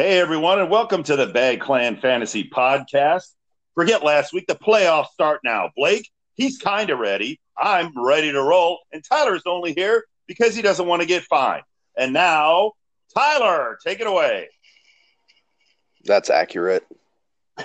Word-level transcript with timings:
Hey, 0.00 0.18
everyone, 0.18 0.58
and 0.58 0.70
welcome 0.70 1.02
to 1.02 1.14
the 1.14 1.26
Bag 1.26 1.60
Clan 1.60 2.00
Fantasy 2.00 2.48
Podcast. 2.48 3.34
Forget 3.74 4.02
last 4.02 4.32
week, 4.32 4.46
the 4.46 4.54
playoffs 4.54 5.08
start 5.08 5.40
now. 5.44 5.68
Blake, 5.76 6.08
he's 6.36 6.56
kind 6.56 6.88
of 6.88 6.98
ready. 6.98 7.38
I'm 7.58 7.92
ready 7.94 8.32
to 8.32 8.42
roll. 8.42 8.78
And 8.94 9.04
Tyler's 9.04 9.42
only 9.44 9.74
here 9.74 10.06
because 10.26 10.56
he 10.56 10.62
doesn't 10.62 10.86
want 10.86 11.02
to 11.02 11.06
get 11.06 11.24
fined. 11.24 11.64
And 11.98 12.14
now, 12.14 12.72
Tyler, 13.14 13.78
take 13.84 14.00
it 14.00 14.06
away. 14.06 14.48
That's 16.06 16.30
accurate. 16.30 16.86
I 17.58 17.64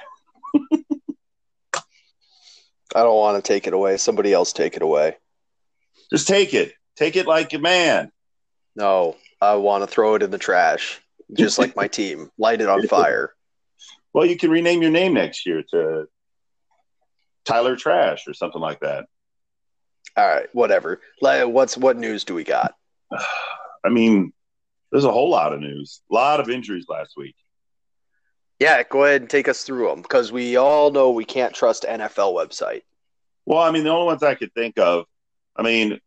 don't 2.92 3.16
want 3.16 3.42
to 3.42 3.48
take 3.48 3.66
it 3.66 3.74
away. 3.74 3.96
Somebody 3.96 4.34
else 4.34 4.52
take 4.52 4.76
it 4.76 4.82
away. 4.82 5.16
Just 6.12 6.28
take 6.28 6.54
it. 6.54 6.74
Take 6.98 7.16
it 7.16 7.28
like 7.28 7.54
a 7.54 7.60
man. 7.60 8.12
No, 8.76 9.16
I 9.40 9.56
want 9.56 9.84
to 9.84 9.88
throw 9.88 10.16
it 10.16 10.22
in 10.22 10.32
the 10.32 10.38
trash, 10.38 11.00
just 11.34 11.60
like 11.60 11.76
my 11.76 11.88
team. 11.88 12.30
Light 12.38 12.62
it 12.62 12.70
on 12.70 12.88
fire. 12.88 13.34
Well, 14.14 14.25
you 14.25 14.38
can 14.38 14.52
rename 14.52 14.82
your 14.82 14.92
name 14.92 15.14
next 15.14 15.46
year 15.46 15.64
to 15.71 16.06
Tyler 17.43 17.75
Trash 17.75 18.28
or 18.28 18.34
something 18.34 18.61
like 18.61 18.79
that. 18.79 19.06
All 20.18 20.28
right, 20.28 20.48
whatever. 20.54 21.01
What's 21.20 21.78
what 21.78 21.98
news 21.98 22.24
do 22.24 22.34
we 22.34 22.43
got? 22.43 22.74
I 23.86 23.89
mean, 23.89 24.34
there's 24.92 25.04
a 25.04 25.11
whole 25.11 25.29
lot 25.29 25.54
of 25.54 25.60
news. 25.60 26.01
A 26.10 26.14
lot 26.14 26.39
of 26.39 26.50
injuries 26.50 26.86
last 26.88 27.15
week. 27.18 27.36
Yeah, 28.60 28.82
go 28.84 29.04
ahead 29.04 29.21
and 29.21 29.29
take 29.29 29.50
us 29.50 29.64
through 29.64 29.89
them 29.89 30.01
because 30.01 30.32
we 30.32 30.56
all 30.56 30.92
know 30.92 31.12
we 31.12 31.26
can't 31.26 31.54
trust 31.54 31.84
NFL 31.84 32.34
website. 32.34 32.84
Well, 33.45 33.59
I 33.59 33.72
mean, 33.72 33.84
the 33.84 33.89
only 33.89 34.06
ones 34.06 34.23
I 34.23 34.36
could 34.36 34.53
think 34.53 34.80
of, 34.80 35.06
I 35.56 35.62
mean, 35.62 36.00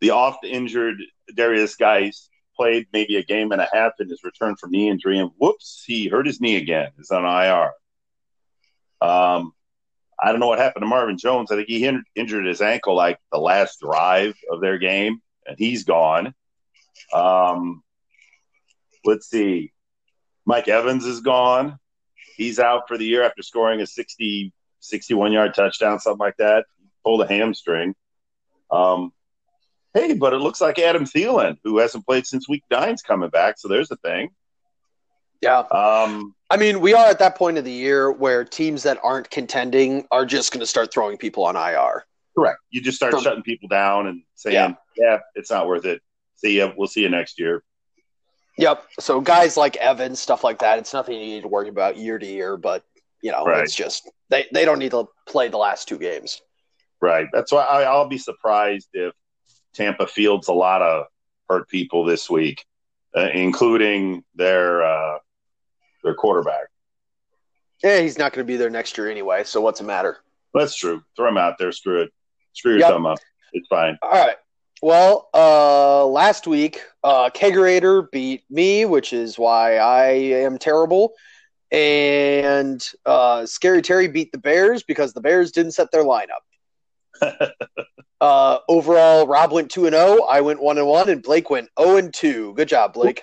the 0.00 0.10
oft 0.10 0.44
injured 0.44 0.96
Derrius 1.36 1.78
Guice 1.78 2.30
played 2.56 2.86
maybe 2.92 3.16
a 3.16 3.24
game 3.24 3.52
and 3.52 3.60
a 3.60 3.68
half 3.72 3.92
in 4.00 4.08
his 4.08 4.24
return 4.24 4.56
from 4.56 4.70
knee 4.70 4.88
injury, 4.88 5.18
and 5.18 5.30
whoops, 5.38 5.84
he 5.86 6.08
hurt 6.08 6.26
his 6.26 6.40
knee 6.40 6.56
again. 6.56 6.90
He's 6.96 7.10
on 7.10 7.24
IR. 7.24 7.72
Um, 9.06 9.52
I 10.20 10.30
don't 10.30 10.40
know 10.40 10.46
what 10.46 10.58
happened 10.58 10.82
to 10.82 10.88
Marvin 10.88 11.18
Jones. 11.18 11.50
I 11.50 11.56
think 11.56 11.68
he 11.68 11.82
hin- 11.82 12.04
injured 12.14 12.46
his 12.46 12.60
ankle 12.60 12.94
like 12.94 13.18
the 13.32 13.38
last 13.38 13.80
drive 13.80 14.34
of 14.50 14.60
their 14.60 14.78
game, 14.78 15.20
and 15.46 15.56
he's 15.58 15.84
gone. 15.84 16.34
Um, 17.12 17.82
let's 19.04 19.28
see. 19.28 19.72
Mike 20.46 20.68
Evans 20.68 21.04
is 21.04 21.20
gone. 21.20 21.78
He's 22.36 22.58
out 22.58 22.88
for 22.88 22.98
the 22.98 23.04
year 23.04 23.22
after 23.22 23.42
scoring 23.42 23.80
a 23.80 23.86
60, 23.86 24.52
61 24.80 25.32
yard 25.32 25.54
touchdown, 25.54 26.00
something 26.00 26.18
like 26.18 26.36
that. 26.38 26.66
Pulled 27.04 27.22
a 27.22 27.28
hamstring. 27.28 27.94
Um, 28.70 29.12
hey, 29.94 30.12
but 30.14 30.32
it 30.34 30.38
looks 30.38 30.60
like 30.60 30.78
Adam 30.78 31.04
Thielen, 31.04 31.56
who 31.64 31.78
hasn't 31.78 32.04
played 32.06 32.26
since 32.26 32.48
week 32.48 32.64
nine, 32.70 32.94
is 32.94 33.02
coming 33.02 33.30
back. 33.30 33.58
So 33.58 33.68
there's 33.68 33.90
a 33.90 33.96
thing. 33.96 34.30
Yeah. 35.40 35.58
Um, 35.70 36.34
I 36.50 36.56
mean, 36.56 36.80
we 36.80 36.94
are 36.94 37.06
at 37.06 37.18
that 37.18 37.36
point 37.36 37.58
of 37.58 37.64
the 37.64 37.72
year 37.72 38.10
where 38.10 38.44
teams 38.44 38.82
that 38.84 38.98
aren't 39.02 39.30
contending 39.30 40.06
are 40.10 40.24
just 40.26 40.52
going 40.52 40.60
to 40.60 40.66
start 40.66 40.92
throwing 40.92 41.16
people 41.16 41.44
on 41.44 41.54
IR. 41.56 42.04
correct. 42.36 42.58
You 42.70 42.80
just 42.80 42.96
start 42.96 43.12
From- 43.12 43.22
shutting 43.22 43.42
people 43.42 43.68
down 43.68 44.06
and 44.08 44.22
saying, 44.34 44.54
Yeah. 44.54 44.74
yeah. 44.96 45.18
it's 45.34 45.50
not 45.50 45.66
worth 45.68 45.84
it. 45.84 46.00
See 46.36 46.58
ya. 46.58 46.72
We'll 46.76 46.88
see 46.88 47.02
you 47.02 47.08
next 47.10 47.38
year. 47.38 47.62
Yep. 48.58 48.84
So 49.00 49.20
guys 49.20 49.56
like 49.56 49.76
Evans, 49.76 50.20
stuff 50.20 50.42
like 50.44 50.58
that, 50.60 50.78
it's 50.78 50.92
nothing 50.92 51.14
you 51.18 51.26
need 51.26 51.42
to 51.42 51.48
worry 51.48 51.68
about 51.68 51.96
year 51.96 52.18
to 52.18 52.26
year, 52.26 52.56
but 52.56 52.84
you 53.22 53.30
know, 53.32 53.44
Right. 53.44 53.62
it's 53.64 53.74
just 53.74 54.10
they, 54.30 54.46
they 54.52 54.64
don't 54.64 54.78
need 54.78 54.90
to 54.92 55.08
play 55.28 55.48
the 55.48 55.56
last 55.58 55.88
two 55.88 55.98
games. 55.98 56.40
Right. 57.00 57.26
That's 57.32 57.52
why 57.52 57.64
I, 57.64 57.82
I'll 57.82 58.08
be 58.08 58.18
surprised 58.18 58.88
if 58.94 59.12
Tampa 59.74 60.06
fields 60.06 60.48
a 60.48 60.52
lot 60.52 60.82
of 60.82 61.06
hurt 61.48 61.68
people 61.68 62.04
this 62.04 62.30
week, 62.30 62.64
uh, 63.16 63.28
including 63.34 64.24
their 64.34 64.82
uh, 64.84 65.18
their 66.02 66.14
quarterback. 66.14 66.68
Yeah, 67.82 68.00
he's 68.00 68.18
not 68.18 68.32
going 68.32 68.46
to 68.46 68.50
be 68.50 68.56
there 68.56 68.70
next 68.70 68.96
year 68.96 69.10
anyway, 69.10 69.44
so 69.44 69.60
what's 69.60 69.80
the 69.80 69.86
matter? 69.86 70.18
That's 70.54 70.74
true. 70.74 71.02
Throw 71.16 71.28
him 71.28 71.36
out 71.36 71.58
there. 71.58 71.72
Screw 71.72 72.02
it. 72.02 72.12
Screw 72.52 72.72
your 72.72 72.80
Yep. 72.80 72.90
thumb 72.90 73.06
up. 73.06 73.18
It's 73.52 73.66
fine. 73.68 73.98
All 74.02 74.10
right. 74.10 74.36
Well, 74.80 75.28
uh, 75.34 76.04
last 76.06 76.46
week, 76.46 76.80
uh, 77.02 77.30
Kegerator 77.30 78.10
beat 78.10 78.44
me, 78.50 78.84
which 78.84 79.12
is 79.12 79.38
why 79.38 79.76
I 79.76 80.06
am 80.10 80.58
terrible. 80.58 81.14
And 81.72 82.86
uh, 83.04 83.46
Scary 83.46 83.82
Terry 83.82 84.08
beat 84.08 84.30
the 84.30 84.38
Bears 84.38 84.82
because 84.82 85.12
the 85.12 85.20
Bears 85.20 85.50
didn't 85.52 85.72
set 85.72 85.90
their 85.90 86.04
lineup. 86.04 86.42
uh, 88.24 88.58
overall, 88.70 89.26
Rob 89.26 89.52
went 89.52 89.70
2 89.70 89.84
and 89.84 89.94
0. 89.94 90.22
I 90.22 90.40
went 90.40 90.62
1 90.62 90.78
and 90.78 90.86
1, 90.86 91.10
and 91.10 91.22
Blake 91.22 91.50
went 91.50 91.68
0 91.78 91.96
and 91.98 92.14
2. 92.14 92.54
Good 92.54 92.68
job, 92.68 92.94
Blake. 92.94 93.22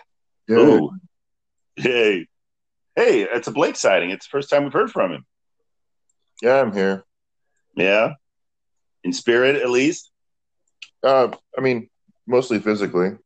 Ooh. 0.51 0.91
Hey. 1.75 2.27
Hey, 2.95 3.23
it's 3.23 3.47
a 3.47 3.51
Blake 3.51 3.77
sighting. 3.77 4.11
It's 4.11 4.27
the 4.27 4.29
first 4.29 4.51
time 4.51 4.63
we've 4.63 4.73
heard 4.73 4.91
from 4.91 5.11
him. 5.11 5.25
Yeah, 6.43 6.61
I'm 6.61 6.71
here. 6.71 7.03
Yeah. 7.75 8.13
In 9.03 9.11
spirit, 9.11 9.55
at 9.55 9.71
least. 9.71 10.11
Uh, 11.03 11.29
I 11.57 11.61
mean, 11.61 11.89
mostly 12.27 12.59
physically. 12.59 13.17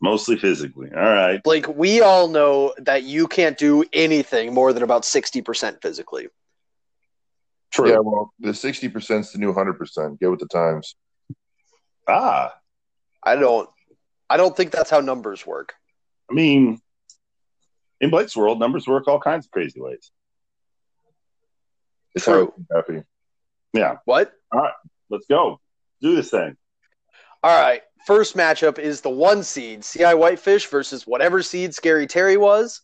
Mostly 0.00 0.36
physically. 0.36 0.88
All 0.92 1.00
right. 1.00 1.40
Blake, 1.44 1.68
we 1.68 2.00
all 2.00 2.26
know 2.26 2.74
that 2.78 3.04
you 3.04 3.28
can't 3.28 3.56
do 3.56 3.84
anything 3.92 4.52
more 4.52 4.72
than 4.72 4.82
about 4.82 5.02
60% 5.02 5.80
physically. 5.82 6.26
True. 7.72 7.90
Yeah, 7.90 7.98
well, 8.00 8.34
the 8.38 8.52
sixty 8.52 8.88
percent 8.88 9.24
is 9.24 9.32
the 9.32 9.38
new 9.38 9.54
hundred 9.54 9.78
percent. 9.78 10.20
Get 10.20 10.30
with 10.30 10.40
the 10.40 10.46
times. 10.46 10.94
Ah. 12.08 12.54
I 13.22 13.36
don't 13.36 13.68
I 14.28 14.36
don't 14.36 14.56
think 14.56 14.70
that's 14.70 14.90
how 14.90 15.00
numbers 15.00 15.46
work. 15.46 15.74
I 16.30 16.34
mean, 16.34 16.80
in 18.00 18.10
Blake's 18.10 18.36
world, 18.36 18.58
numbers 18.58 18.86
work 18.86 19.06
all 19.06 19.20
kinds 19.20 19.46
of 19.46 19.50
crazy 19.50 19.80
ways. 19.80 20.10
It's 22.14 22.24
True. 22.24 22.34
hard 22.34 22.54
to 22.54 22.60
be 22.60 22.94
happy. 22.94 23.06
Yeah. 23.74 23.96
What? 24.04 24.32
All 24.52 24.60
right, 24.60 24.72
let's 25.10 25.26
go. 25.26 25.60
Do 26.00 26.16
this 26.16 26.30
thing. 26.30 26.56
All 27.42 27.60
right. 27.60 27.82
First 28.06 28.36
matchup 28.36 28.78
is 28.78 29.00
the 29.00 29.10
one 29.10 29.42
seed, 29.42 29.82
CI 29.82 30.14
Whitefish 30.14 30.66
versus 30.66 31.06
whatever 31.06 31.42
seed 31.42 31.74
Scary 31.74 32.06
Terry 32.06 32.36
was. 32.36 32.80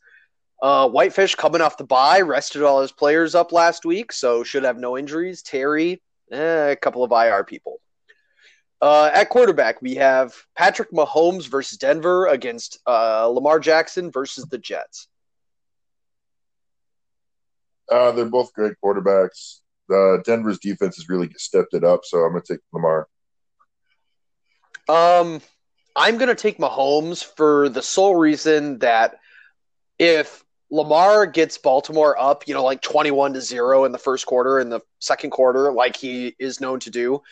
Uh, 0.62 0.88
Whitefish 0.88 1.34
coming 1.34 1.60
off 1.60 1.76
the 1.76 1.84
bye, 1.84 2.20
rested 2.20 2.62
all 2.62 2.80
his 2.82 2.92
players 2.92 3.34
up 3.34 3.52
last 3.52 3.84
week, 3.84 4.12
so 4.12 4.42
should 4.42 4.64
have 4.64 4.76
no 4.76 4.98
injuries. 4.98 5.42
Terry, 5.42 6.02
eh, 6.30 6.70
a 6.70 6.76
couple 6.76 7.04
of 7.04 7.12
IR 7.12 7.44
people. 7.44 7.80
Uh, 8.80 9.10
at 9.12 9.28
quarterback, 9.28 9.82
we 9.82 9.96
have 9.96 10.34
Patrick 10.56 10.92
Mahomes 10.92 11.48
versus 11.48 11.78
Denver 11.78 12.26
against 12.26 12.78
uh, 12.86 13.26
Lamar 13.26 13.58
Jackson 13.58 14.10
versus 14.12 14.44
the 14.44 14.58
Jets. 14.58 15.08
Uh, 17.90 18.12
they're 18.12 18.26
both 18.26 18.52
great 18.52 18.74
quarterbacks. 18.84 19.60
Uh, 19.92 20.18
Denver's 20.24 20.58
defense 20.58 20.96
has 20.96 21.08
really 21.08 21.30
stepped 21.36 21.74
it 21.74 21.82
up, 21.82 22.04
so 22.04 22.18
I'm 22.18 22.32
going 22.32 22.42
to 22.42 22.54
take 22.54 22.60
Lamar. 22.72 23.08
Um, 24.88 25.40
I'm 25.96 26.16
going 26.16 26.28
to 26.28 26.34
take 26.34 26.58
Mahomes 26.58 27.24
for 27.24 27.68
the 27.68 27.82
sole 27.82 28.14
reason 28.14 28.78
that 28.78 29.16
if 29.98 30.44
Lamar 30.70 31.26
gets 31.26 31.58
Baltimore 31.58 32.20
up, 32.20 32.46
you 32.46 32.54
know, 32.54 32.62
like 32.62 32.82
21 32.82 33.32
to 33.32 33.40
0 33.40 33.84
in 33.84 33.92
the 33.92 33.98
first 33.98 34.26
quarter, 34.26 34.60
in 34.60 34.68
the 34.68 34.80
second 35.00 35.30
quarter, 35.30 35.72
like 35.72 35.96
he 35.96 36.36
is 36.38 36.60
known 36.60 36.80
to 36.80 36.90
do, 36.90 37.22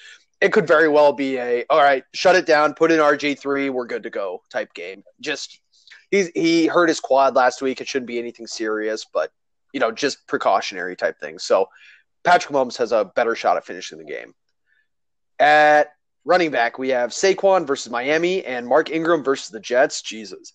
it 0.40 0.52
could 0.52 0.66
very 0.66 0.88
well 0.88 1.12
be 1.12 1.38
a, 1.38 1.64
all 1.70 1.82
right, 1.82 2.04
shut 2.14 2.36
it 2.36 2.46
down, 2.46 2.74
put 2.74 2.92
in 2.92 2.98
RG3, 2.98 3.70
we're 3.70 3.86
good 3.86 4.02
to 4.02 4.10
go 4.10 4.42
type 4.50 4.74
game. 4.74 5.02
Just, 5.20 5.60
he's, 6.10 6.28
he 6.34 6.66
hurt 6.66 6.88
his 6.88 7.00
quad 7.00 7.34
last 7.34 7.62
week. 7.62 7.80
It 7.80 7.88
shouldn't 7.88 8.08
be 8.08 8.18
anything 8.18 8.46
serious, 8.46 9.06
but, 9.12 9.30
you 9.72 9.80
know, 9.80 9.90
just 9.90 10.26
precautionary 10.26 10.94
type 10.94 11.18
thing. 11.20 11.38
So 11.38 11.68
Patrick 12.24 12.54
Mahomes 12.54 12.76
has 12.76 12.92
a 12.92 13.10
better 13.16 13.34
shot 13.34 13.56
at 13.56 13.64
finishing 13.64 13.98
the 13.98 14.04
game. 14.04 14.34
At 15.38 15.88
running 16.24 16.50
back, 16.50 16.78
we 16.78 16.90
have 16.90 17.10
Saquon 17.10 17.66
versus 17.66 17.90
Miami 17.90 18.44
and 18.44 18.66
Mark 18.66 18.90
Ingram 18.90 19.24
versus 19.24 19.48
the 19.48 19.60
Jets. 19.60 20.02
Jesus. 20.02 20.52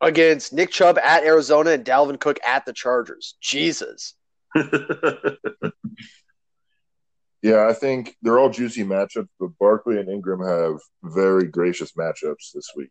Against 0.00 0.52
Nick 0.52 0.70
Chubb 0.70 0.98
at 0.98 1.24
Arizona 1.24 1.70
and 1.70 1.84
Dalvin 1.84 2.20
Cook 2.20 2.38
at 2.46 2.66
the 2.66 2.74
Chargers. 2.74 3.36
Jesus. 3.40 4.14
Yeah, 7.46 7.68
I 7.68 7.74
think 7.74 8.16
they're 8.22 8.40
all 8.40 8.50
juicy 8.50 8.82
matchups, 8.82 9.28
but 9.38 9.56
Barkley 9.60 10.00
and 10.00 10.08
Ingram 10.08 10.44
have 10.44 10.80
very 11.04 11.44
gracious 11.44 11.92
matchups 11.92 12.50
this 12.52 12.72
week. 12.74 12.90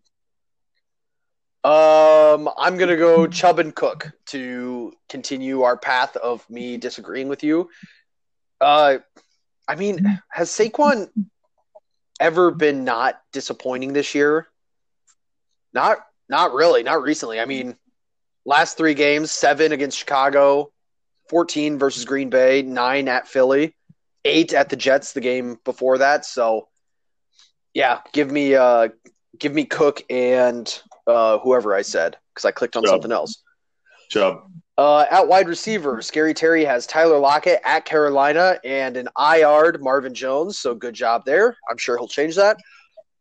Um, 1.66 2.50
I'm 2.58 2.78
gonna 2.78 2.96
go 2.96 3.28
Chubb 3.28 3.60
and 3.60 3.76
Cook 3.76 4.14
to 4.28 4.94
continue 5.10 5.64
our 5.64 5.76
path 5.76 6.16
of 6.16 6.50
me 6.50 6.78
disagreeing 6.78 7.28
with 7.28 7.44
you. 7.44 7.70
Uh, 8.62 9.00
I 9.68 9.76
mean, 9.76 10.22
has 10.30 10.50
Saquon 10.52 11.10
ever 12.22 12.50
been 12.52 12.86
not 12.86 13.20
disappointing 13.34 13.92
this 13.92 14.16
year? 14.16 14.48
Not, 15.74 15.98
not 16.30 16.54
really. 16.54 16.82
Not 16.82 17.02
recently. 17.02 17.42
I 17.42 17.46
mean, 17.46 17.76
last 18.46 18.78
three 18.78 18.94
games: 18.94 19.32
seven 19.32 19.74
against 19.74 19.98
Chicago, 19.98 20.72
fourteen 21.28 21.78
versus 21.78 22.06
Green 22.06 22.30
Bay, 22.30 22.62
nine 22.62 23.10
at 23.10 23.28
Philly, 23.28 23.76
eight 24.26 24.54
at 24.54 24.70
the 24.70 24.76
Jets. 24.76 25.14
The 25.14 25.22
game 25.22 25.58
before 25.64 26.00
that. 26.00 26.26
So, 26.26 26.68
yeah, 27.74 28.00
give 28.12 28.32
me, 28.32 28.56
uh, 28.56 28.90
give 29.40 29.54
me 29.54 29.66
Cook 29.66 30.04
and 30.10 30.82
uh, 31.08 31.40
whoever 31.40 31.74
I 31.74 31.82
said 31.82 32.18
because 32.34 32.46
I 32.46 32.52
clicked 32.52 32.76
on 32.76 32.84
Chubb. 32.84 32.92
something 32.92 33.12
else. 33.12 33.42
Chubb. 34.10 34.52
Uh, 34.78 35.06
at 35.10 35.28
wide 35.28 35.48
receiver, 35.48 36.02
Scary 36.02 36.34
Terry 36.34 36.66
has 36.66 36.86
Tyler 36.86 37.18
Lockett 37.18 37.62
at 37.64 37.86
Carolina 37.86 38.60
and 38.66 38.98
an 38.98 39.08
IR'd 39.16 39.82
Marvin 39.82 40.14
Jones. 40.14 40.58
So 40.58 40.76
good 40.76 40.94
job 40.94 41.24
there. 41.26 41.56
I'm 41.70 41.78
sure 41.78 41.98
he'll 41.98 42.10
change 42.10 42.36
that 42.36 42.58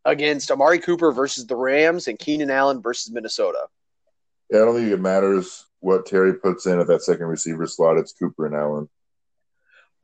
against 0.04 0.50
Amari 0.50 0.80
Cooper 0.80 1.12
versus 1.12 1.46
the 1.46 1.56
Rams 1.56 2.08
and 2.08 2.18
Keenan 2.18 2.50
Allen 2.50 2.82
versus 2.82 3.12
Minnesota. 3.12 3.66
Yeah, 4.50 4.62
I 4.62 4.64
don't 4.64 4.74
think 4.74 4.90
it 4.90 5.00
matters 5.00 5.64
what 5.80 6.06
Terry 6.06 6.34
puts 6.34 6.66
in 6.66 6.80
at 6.80 6.86
that 6.88 7.02
second 7.02 7.26
receiver 7.26 7.66
slot. 7.66 7.98
It's 7.98 8.12
Cooper 8.12 8.46
and 8.46 8.54
Allen. 8.54 8.88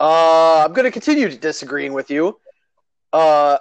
Uh, 0.01 0.65
I'm 0.65 0.73
going 0.73 0.87
to 0.87 0.91
continue 0.91 1.29
disagreeing 1.29 1.93
with 1.93 2.11
you. 2.11 2.41
Uh, 3.13 3.59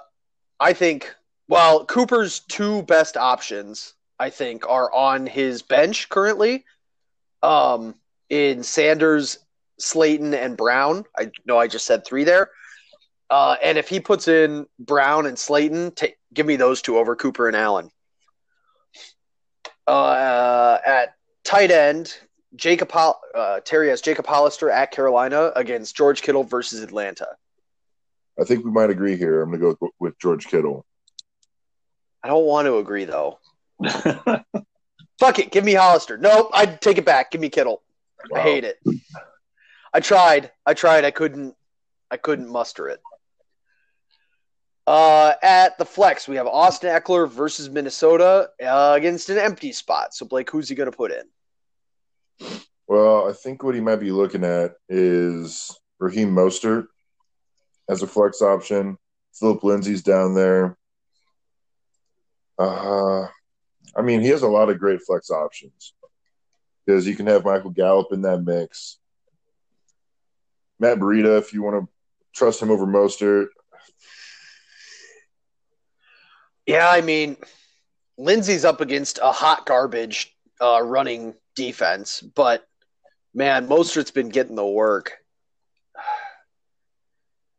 I 0.59 0.71
think, 0.73 1.13
well, 1.49 1.85
Cooper's 1.85 2.39
two 2.39 2.83
best 2.83 3.17
options, 3.17 3.93
I 4.17 4.29
think, 4.29 4.65
are 4.67 4.91
on 4.93 5.27
his 5.27 5.61
bench 5.61 6.07
currently. 6.07 6.63
Um, 7.43 7.95
in 8.29 8.63
Sanders, 8.63 9.39
Slayton, 9.79 10.33
and 10.33 10.55
Brown. 10.55 11.03
I 11.17 11.31
know 11.45 11.57
I 11.57 11.67
just 11.67 11.85
said 11.85 12.05
three 12.05 12.23
there. 12.23 12.51
Uh, 13.29 13.55
and 13.61 13.77
if 13.77 13.89
he 13.89 13.99
puts 13.99 14.27
in 14.27 14.65
Brown 14.79 15.25
and 15.25 15.37
Slayton, 15.37 15.91
t- 15.91 16.15
give 16.33 16.45
me 16.45 16.55
those 16.55 16.81
two 16.81 16.97
over 16.97 17.15
Cooper 17.15 17.47
and 17.47 17.55
Allen. 17.55 17.89
Uh, 19.87 20.77
at 20.85 21.15
tight 21.43 21.71
end, 21.71 22.15
Jacob 22.55 22.91
uh, 22.93 23.59
Terry 23.61 23.89
has 23.89 24.01
Jacob 24.01 24.25
Hollister 24.25 24.69
at 24.69 24.91
Carolina 24.91 25.51
against 25.55 25.95
George 25.95 26.21
Kittle 26.21 26.43
versus 26.43 26.81
Atlanta. 26.81 27.27
I 28.39 28.43
think 28.43 28.65
we 28.65 28.71
might 28.71 28.89
agree 28.89 29.17
here. 29.17 29.41
I'm 29.41 29.49
going 29.49 29.59
to 29.59 29.65
go 29.65 29.77
with, 29.79 29.91
with 29.99 30.19
George 30.19 30.47
Kittle. 30.47 30.85
I 32.23 32.27
don't 32.27 32.45
want 32.45 32.65
to 32.65 32.77
agree 32.77 33.05
though. 33.05 33.39
Fuck 35.19 35.39
it, 35.39 35.51
give 35.51 35.63
me 35.63 35.73
Hollister. 35.73 36.17
Nope, 36.17 36.49
I 36.53 36.65
take 36.65 36.97
it 36.97 37.05
back. 37.05 37.31
Give 37.31 37.41
me 37.41 37.49
Kittle. 37.49 37.81
Wow. 38.29 38.39
I 38.39 38.43
hate 38.43 38.63
it. 38.63 38.79
I 39.93 39.99
tried. 39.99 40.51
I 40.65 40.73
tried. 40.73 41.05
I 41.05 41.11
couldn't. 41.11 41.55
I 42.11 42.17
couldn't 42.17 42.49
muster 42.49 42.89
it. 42.89 43.01
Uh, 44.87 45.33
at 45.43 45.77
the 45.77 45.85
flex, 45.85 46.27
we 46.27 46.35
have 46.35 46.47
Austin 46.47 46.89
Ekeler 46.89 47.29
versus 47.29 47.69
Minnesota 47.69 48.49
uh, 48.65 48.93
against 48.97 49.29
an 49.29 49.37
empty 49.37 49.71
spot. 49.71 50.15
So, 50.15 50.25
Blake, 50.25 50.49
who's 50.49 50.67
he 50.67 50.73
going 50.73 50.89
to 50.89 50.97
put 50.97 51.11
in? 51.11 51.23
Well, 52.87 53.29
I 53.29 53.33
think 53.33 53.63
what 53.63 53.75
he 53.75 53.81
might 53.81 53.99
be 53.99 54.11
looking 54.11 54.43
at 54.43 54.73
is 54.87 55.77
Raheem 55.99 56.33
Mostert 56.33 56.87
as 57.87 58.01
a 58.01 58.07
flex 58.07 58.41
option. 58.41 58.97
Phillip 59.33 59.63
Lindsay's 59.63 60.03
down 60.03 60.33
there. 60.33 60.77
Uh, 62.57 63.27
I 63.95 64.01
mean, 64.01 64.21
he 64.21 64.27
has 64.29 64.41
a 64.41 64.47
lot 64.47 64.69
of 64.69 64.79
great 64.79 65.01
flex 65.05 65.29
options 65.29 65.93
because 66.85 67.07
you 67.07 67.15
can 67.15 67.27
have 67.27 67.45
Michael 67.45 67.69
Gallup 67.69 68.11
in 68.11 68.23
that 68.23 68.43
mix. 68.43 68.97
Matt 70.79 70.97
Breida, 70.97 71.37
if 71.37 71.53
you 71.53 71.61
want 71.61 71.83
to 71.83 71.89
trust 72.33 72.61
him 72.61 72.71
over 72.71 72.85
Mostert. 72.85 73.47
Yeah, 76.65 76.89
I 76.89 77.01
mean, 77.01 77.37
Lindsay's 78.17 78.65
up 78.65 78.81
against 78.81 79.19
a 79.21 79.31
hot 79.31 79.65
garbage 79.65 80.35
uh, 80.61 80.81
running 80.83 81.33
defense, 81.59 82.21
but 82.21 82.65
man, 83.33 83.67
Mostert's 83.67 84.11
been 84.11 84.29
getting 84.29 84.55
the 84.55 84.65
work. 84.65 85.17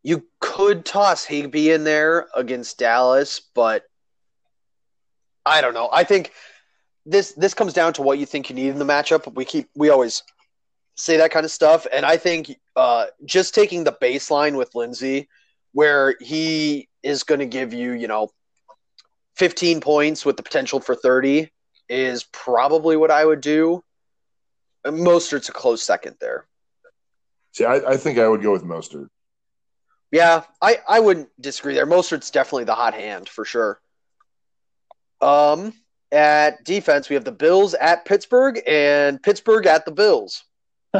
You 0.02 0.26
could 0.40 0.86
toss 0.86 1.26
Higbee 1.26 1.70
in 1.70 1.84
there 1.84 2.28
against 2.34 2.78
Dallas, 2.78 3.42
but 3.54 3.84
I 5.44 5.60
don't 5.60 5.74
know. 5.74 5.90
I 5.92 6.04
think 6.04 6.32
this 7.04 7.32
this 7.32 7.52
comes 7.52 7.74
down 7.74 7.92
to 7.94 8.02
what 8.02 8.18
you 8.18 8.24
think 8.24 8.48
you 8.48 8.56
need 8.56 8.70
in 8.70 8.78
the 8.78 8.86
matchup. 8.86 9.30
We 9.34 9.44
keep 9.44 9.68
we 9.76 9.90
always 9.90 10.22
say 10.96 11.18
that 11.18 11.30
kind 11.30 11.44
of 11.44 11.50
stuff, 11.50 11.86
and 11.92 12.06
I 12.06 12.16
think 12.16 12.56
uh, 12.76 13.06
just 13.26 13.54
taking 13.54 13.84
the 13.84 13.92
baseline 13.92 14.56
with 14.56 14.74
Lindsay, 14.74 15.28
where 15.72 16.16
he 16.20 16.88
is 17.02 17.22
going 17.22 17.40
to 17.40 17.46
give 17.46 17.74
you, 17.74 17.92
you 17.92 18.08
know, 18.08 18.30
15 19.36 19.82
points 19.82 20.24
with 20.24 20.38
the 20.38 20.42
potential 20.42 20.80
for 20.80 20.94
30 20.94 21.50
is 21.90 22.24
probably 22.24 22.96
what 22.96 23.10
I 23.10 23.24
would 23.24 23.40
do. 23.40 23.82
Mostert's 24.86 25.48
a 25.48 25.52
close 25.52 25.82
second 25.82 26.16
there. 26.20 26.46
See, 27.52 27.64
I, 27.64 27.76
I 27.76 27.96
think 27.96 28.18
I 28.18 28.28
would 28.28 28.42
go 28.42 28.52
with 28.52 28.64
Mostert. 28.64 29.08
Yeah, 30.10 30.42
I, 30.60 30.78
I 30.88 31.00
wouldn't 31.00 31.28
disagree 31.40 31.74
there. 31.74 31.86
Mostert's 31.86 32.30
definitely 32.30 32.64
the 32.64 32.74
hot 32.74 32.94
hand 32.94 33.28
for 33.28 33.44
sure. 33.44 33.80
Um, 35.20 35.74
at 36.10 36.64
defense, 36.64 37.08
we 37.08 37.14
have 37.14 37.24
the 37.24 37.32
Bills 37.32 37.74
at 37.74 38.04
Pittsburgh 38.04 38.60
and 38.66 39.22
Pittsburgh 39.22 39.66
at 39.66 39.84
the 39.84 39.92
Bills. 39.92 40.42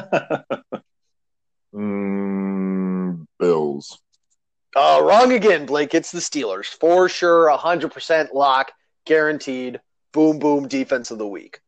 mm, 1.75 3.27
Bills. 3.39 3.99
Uh, 4.77 5.01
wrong 5.03 5.33
again, 5.33 5.67
Blake. 5.67 5.95
It's 5.95 6.13
the 6.13 6.21
Steelers. 6.21 6.67
For 6.67 7.09
sure, 7.09 7.51
100% 7.51 8.33
lock, 8.33 8.71
guaranteed. 9.05 9.81
Boom, 10.13 10.39
boom, 10.39 10.69
defense 10.69 11.11
of 11.11 11.19
the 11.19 11.27
week. 11.27 11.61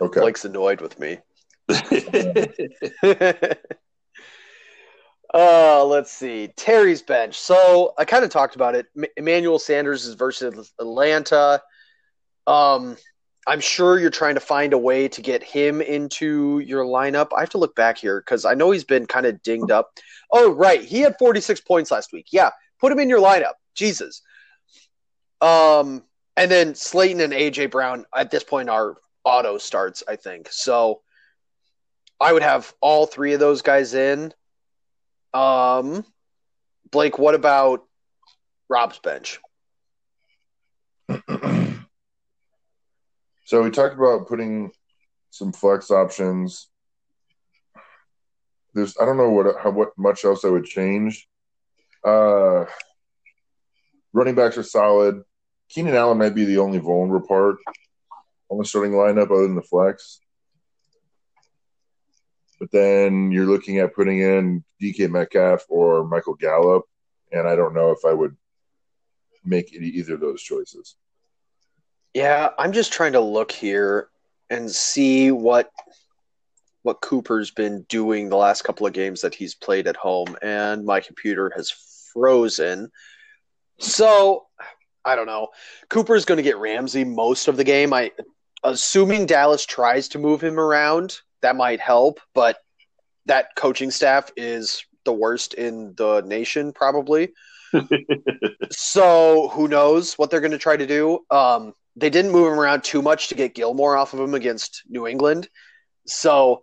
Okay. 0.00 0.20
Blake's 0.20 0.44
annoyed 0.44 0.80
with 0.80 0.98
me. 0.98 1.18
uh, 5.34 5.84
let's 5.84 6.12
see. 6.12 6.48
Terry's 6.56 7.02
bench. 7.02 7.38
So 7.38 7.94
I 7.98 8.04
kind 8.04 8.24
of 8.24 8.30
talked 8.30 8.56
about 8.56 8.74
it. 8.74 8.86
M- 8.96 9.04
Emmanuel 9.16 9.58
Sanders 9.58 10.04
is 10.04 10.14
versus 10.14 10.72
Atlanta. 10.78 11.62
Um, 12.46 12.96
I'm 13.46 13.60
sure 13.60 13.98
you're 13.98 14.10
trying 14.10 14.34
to 14.34 14.40
find 14.40 14.72
a 14.72 14.78
way 14.78 15.08
to 15.08 15.20
get 15.20 15.42
him 15.42 15.80
into 15.80 16.60
your 16.60 16.84
lineup. 16.84 17.28
I 17.36 17.40
have 17.40 17.50
to 17.50 17.58
look 17.58 17.74
back 17.74 17.98
here 17.98 18.20
because 18.20 18.44
I 18.44 18.54
know 18.54 18.70
he's 18.70 18.84
been 18.84 19.06
kind 19.06 19.26
of 19.26 19.42
dinged 19.42 19.70
up. 19.70 19.90
Oh, 20.30 20.50
right. 20.52 20.82
He 20.82 21.00
had 21.00 21.16
46 21.18 21.60
points 21.62 21.90
last 21.90 22.12
week. 22.12 22.26
Yeah. 22.32 22.50
Put 22.80 22.92
him 22.92 22.98
in 22.98 23.08
your 23.08 23.20
lineup. 23.20 23.54
Jesus. 23.74 24.22
Um, 25.40 26.04
and 26.36 26.50
then 26.50 26.74
Slayton 26.74 27.20
and 27.20 27.32
AJ 27.32 27.70
Brown 27.70 28.06
at 28.16 28.30
this 28.30 28.44
point 28.44 28.68
are 28.68 28.96
auto 29.24 29.58
starts, 29.58 30.02
I 30.06 30.16
think. 30.16 30.48
So 30.50 31.02
I 32.20 32.32
would 32.32 32.42
have 32.42 32.72
all 32.80 33.06
three 33.06 33.32
of 33.34 33.40
those 33.40 33.62
guys 33.62 33.94
in. 33.94 34.32
Um, 35.32 36.04
Blake, 36.90 37.18
what 37.18 37.34
about 37.34 37.84
Rob's 38.68 38.98
bench? 38.98 39.40
So 43.46 43.62
we 43.62 43.70
talked 43.70 43.94
about 43.94 44.26
putting 44.26 44.72
some 45.30 45.52
flex 45.52 45.90
options. 45.90 46.68
There's 48.72 48.96
I 48.98 49.04
don't 49.04 49.18
know 49.18 49.30
what 49.30 49.54
how 49.62 49.70
what 49.70 49.90
much 49.98 50.24
else 50.24 50.44
I 50.44 50.48
would 50.48 50.64
change. 50.64 51.28
Uh, 52.04 52.64
running 54.14 54.34
backs 54.34 54.56
are 54.56 54.62
solid. 54.62 55.22
Keenan 55.68 55.94
Allen 55.94 56.18
might 56.18 56.34
be 56.34 56.46
the 56.46 56.58
only 56.58 56.78
vulnerable 56.78 57.26
part 57.26 57.56
on 58.50 58.58
the 58.58 58.64
starting 58.64 58.92
lineup 58.92 59.30
other 59.30 59.42
than 59.42 59.54
the 59.54 59.62
flex. 59.62 60.20
But 62.60 62.70
then 62.70 63.30
you're 63.32 63.46
looking 63.46 63.78
at 63.78 63.94
putting 63.94 64.20
in 64.20 64.64
DK 64.80 65.10
Metcalf 65.10 65.64
or 65.68 66.06
Michael 66.06 66.34
Gallup, 66.34 66.84
and 67.32 67.48
I 67.48 67.56
don't 67.56 67.74
know 67.74 67.90
if 67.90 68.04
I 68.06 68.12
would 68.12 68.36
make 69.44 69.72
either 69.72 70.14
of 70.14 70.20
those 70.20 70.42
choices. 70.42 70.96
Yeah, 72.14 72.50
I'm 72.58 72.72
just 72.72 72.92
trying 72.92 73.12
to 73.12 73.20
look 73.20 73.50
here 73.50 74.08
and 74.50 74.70
see 74.70 75.30
what 75.30 75.70
what 76.82 77.00
Cooper's 77.00 77.50
been 77.50 77.82
doing 77.88 78.28
the 78.28 78.36
last 78.36 78.62
couple 78.62 78.86
of 78.86 78.92
games 78.92 79.22
that 79.22 79.34
he's 79.34 79.54
played 79.54 79.88
at 79.88 79.96
home, 79.96 80.36
and 80.42 80.84
my 80.84 81.00
computer 81.00 81.50
has 81.56 81.72
frozen. 82.12 82.90
So 83.78 84.46
I 85.04 85.16
don't 85.16 85.26
know. 85.26 85.48
Cooper's 85.88 86.24
going 86.24 86.36
to 86.36 86.42
get 86.42 86.58
Ramsey 86.58 87.04
most 87.04 87.48
of 87.48 87.56
the 87.56 87.64
game. 87.64 87.92
I 87.92 88.12
assuming 88.64 89.26
Dallas 89.26 89.64
tries 89.64 90.08
to 90.08 90.18
move 90.18 90.42
him 90.42 90.58
around, 90.58 91.20
that 91.42 91.54
might 91.54 91.80
help, 91.80 92.20
but 92.34 92.58
that 93.26 93.54
coaching 93.54 93.90
staff 93.90 94.32
is 94.36 94.84
the 95.04 95.12
worst 95.12 95.54
in 95.54 95.94
the 95.96 96.22
nation, 96.22 96.72
probably. 96.72 97.32
so 98.70 99.48
who 99.48 99.68
knows 99.68 100.14
what 100.14 100.30
they're 100.30 100.40
going 100.40 100.50
to 100.50 100.58
try 100.58 100.76
to 100.76 100.86
do? 100.86 101.20
Um, 101.30 101.74
they 101.96 102.10
didn't 102.10 102.32
move 102.32 102.52
him 102.52 102.58
around 102.58 102.82
too 102.82 103.02
much 103.02 103.28
to 103.28 103.34
get 103.34 103.54
Gilmore 103.54 103.96
off 103.96 104.14
of 104.14 104.20
him 104.20 104.34
against 104.34 104.82
New 104.88 105.06
England. 105.06 105.48
So 106.06 106.62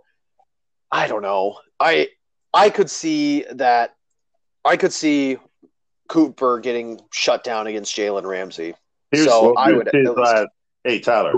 I 0.91 1.08
don't 1.08 1.22
know. 1.22 1.60
I 1.79 2.10
I 2.53 2.70
could 2.70 2.89
see 2.89 3.46
that 3.51 3.96
I 4.65 4.77
could 4.77 4.91
see 4.91 5.38
Cooper 6.10 6.60
getting 6.60 7.00
shut 7.12 7.43
down 7.43 7.67
against 7.67 7.96
Jalen 7.96 8.25
Ramsey. 8.25 8.74
Here's, 9.12 9.25
so 9.25 9.55
I 9.55 9.72
would 9.72 9.89
last, 9.93 10.48
Hey 10.84 11.00
Tyler. 11.00 11.34